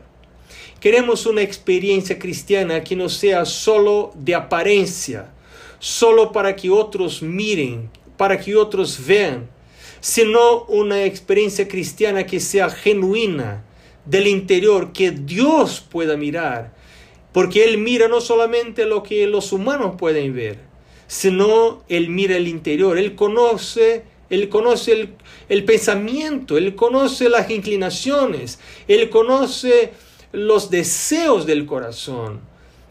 Queremos 0.80 1.26
una 1.26 1.42
experiencia 1.42 2.20
cristiana 2.20 2.84
que 2.84 2.96
no 2.96 3.10
sea 3.10 3.46
solo 3.46 4.12
de 4.16 4.36
apariencia, 4.36 5.32
solo 5.80 6.32
para 6.32 6.56
que 6.56 6.70
otros 6.70 7.22
miren, 7.22 7.90
para 8.18 8.40
que 8.40 8.56
otros 8.56 9.06
vean, 9.06 9.50
sino 10.00 10.64
una 10.66 11.04
experiencia 11.04 11.68
cristiana 11.68 12.26
que 12.26 12.40
sea 12.40 12.70
genuina 12.70 13.64
del 14.06 14.28
interior, 14.28 14.94
que 14.94 15.12
Dios 15.12 15.84
pueda 15.90 16.16
mirar, 16.16 16.74
porque 17.32 17.64
Él 17.64 17.80
mira 17.80 18.08
no 18.08 18.22
solamente 18.22 18.86
lo 18.86 19.02
que 19.02 19.26
los 19.28 19.52
humanos 19.52 19.96
pueden 19.98 20.36
ver, 20.36 20.60
sino 21.08 21.84
Él 21.90 22.10
mira 22.10 22.38
el 22.38 22.48
interior, 22.48 22.98
Él 22.98 23.16
conoce 23.16 24.04
él 24.30 24.50
conoce 24.50 25.10
el, 25.50 25.64
pensamiento, 25.66 26.58
Él 26.58 26.76
conoce 26.76 27.30
las 27.30 27.50
inclinaciones, 27.50 28.60
Él 28.88 29.10
conoce 29.10 29.92
los 30.32 30.70
deseos 30.70 31.46
del 31.46 31.66
corazón, 31.66 32.42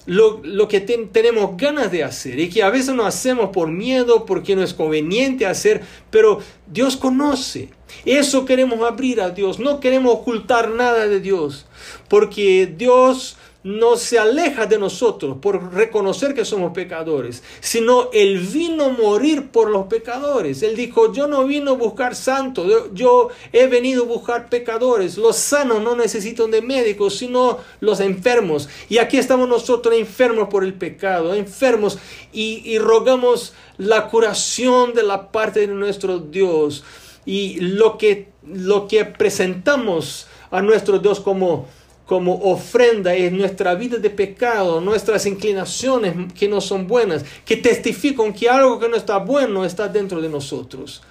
lo, 0.06 0.68
que 0.68 0.80
tenemos 0.80 1.56
ganas 1.56 1.90
de 1.90 2.04
hacer 2.04 2.38
y 2.38 2.50
que 2.50 2.62
a 2.62 2.70
veces 2.70 2.94
no 2.94 3.04
hacemos 3.04 3.50
por 3.50 3.68
miedo, 3.68 4.26
porque 4.26 4.54
no 4.54 4.62
es 4.62 4.74
conveniente 4.74 5.46
hacer, 5.46 5.82
pero 6.10 6.40
Dios 6.66 6.96
conoce. 6.96 7.70
Eso 8.04 8.44
queremos 8.44 8.80
abrir 8.82 9.20
a 9.20 9.30
Dios, 9.30 9.58
no 9.58 9.80
queremos 9.80 10.14
ocultar 10.14 10.70
nada 10.70 11.06
de 11.08 11.20
Dios, 11.20 11.66
porque 12.08 12.72
Dios 12.76 13.36
no 13.64 13.96
se 13.96 14.18
aleja 14.18 14.66
de 14.66 14.78
nosotros 14.78 15.38
por 15.40 15.72
reconocer 15.72 16.34
que 16.34 16.44
somos 16.44 16.72
pecadores, 16.74 17.42
sino 17.60 18.10
Él 18.12 18.38
vino 18.38 18.84
a 18.84 18.88
morir 18.90 19.48
por 19.48 19.70
los 19.70 19.86
pecadores. 19.86 20.62
Él 20.62 20.76
dijo, 20.76 21.14
yo 21.14 21.26
no 21.26 21.44
vino 21.46 21.70
a 21.70 21.74
buscar 21.74 22.14
santos, 22.14 22.90
yo 22.92 23.30
he 23.54 23.66
venido 23.66 24.04
a 24.04 24.06
buscar 24.06 24.50
pecadores. 24.50 25.16
Los 25.16 25.36
sanos 25.36 25.82
no 25.82 25.96
necesitan 25.96 26.50
de 26.50 26.60
médicos, 26.60 27.16
sino 27.16 27.58
los 27.80 28.00
enfermos. 28.00 28.68
Y 28.90 28.98
aquí 28.98 29.16
estamos 29.16 29.48
nosotros 29.48 29.94
enfermos 29.94 30.48
por 30.48 30.62
el 30.62 30.74
pecado, 30.74 31.34
enfermos 31.34 31.98
y, 32.34 32.60
y 32.70 32.78
rogamos 32.78 33.54
la 33.78 34.08
curación 34.08 34.92
de 34.92 35.04
la 35.04 35.32
parte 35.32 35.60
de 35.60 35.68
nuestro 35.68 36.18
Dios. 36.18 36.84
Y 37.24 37.60
lo 37.60 37.96
que, 37.96 38.28
lo 38.46 38.86
que 38.88 39.06
presentamos 39.06 40.26
a 40.50 40.60
nuestro 40.60 40.98
Dios 40.98 41.20
como 41.20 41.66
como 42.06 42.34
ofrenda 42.34 43.14
es 43.14 43.32
nuestra 43.32 43.74
vida 43.74 43.96
de 43.96 44.10
pecado, 44.10 44.80
nuestras 44.80 45.26
inclinaciones 45.26 46.14
que 46.34 46.48
no 46.48 46.60
son 46.60 46.86
buenas, 46.86 47.24
que 47.44 47.56
testifican 47.56 48.32
que 48.32 48.48
algo 48.48 48.78
que 48.78 48.88
no 48.88 48.96
está 48.96 49.18
bueno 49.18 49.64
está 49.64 49.88
dentro 49.88 50.20
de 50.20 50.28
nosotros. 50.28 51.02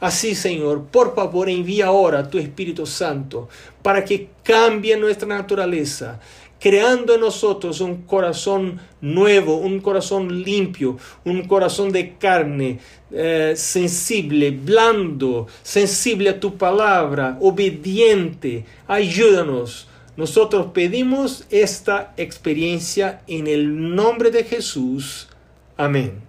Así, 0.00 0.34
Señor, 0.34 0.84
por 0.84 1.14
favor, 1.14 1.48
envía 1.48 1.86
ahora 1.86 2.30
tu 2.30 2.38
Espíritu 2.38 2.86
Santo 2.86 3.48
para 3.82 4.04
que 4.04 4.28
cambie 4.44 4.96
nuestra 4.96 5.26
naturaleza, 5.26 6.20
creando 6.60 7.14
en 7.14 7.20
nosotros 7.20 7.80
un 7.80 8.02
corazón 8.02 8.80
nuevo, 9.00 9.56
un 9.56 9.80
corazón 9.80 10.42
limpio, 10.42 10.96
un 11.24 11.46
corazón 11.48 11.90
de 11.90 12.14
carne, 12.16 12.78
eh, 13.10 13.54
sensible, 13.56 14.52
blando, 14.52 15.48
sensible 15.62 16.30
a 16.30 16.40
tu 16.40 16.56
palabra, 16.56 17.36
obediente. 17.40 18.64
Ayúdanos 18.86 19.87
nosotros 20.18 20.72
pedimos 20.74 21.44
esta 21.48 22.12
experiencia 22.16 23.22
en 23.28 23.46
el 23.46 23.94
nombre 23.94 24.32
de 24.32 24.42
Jesús. 24.42 25.28
Amén. 25.76 26.27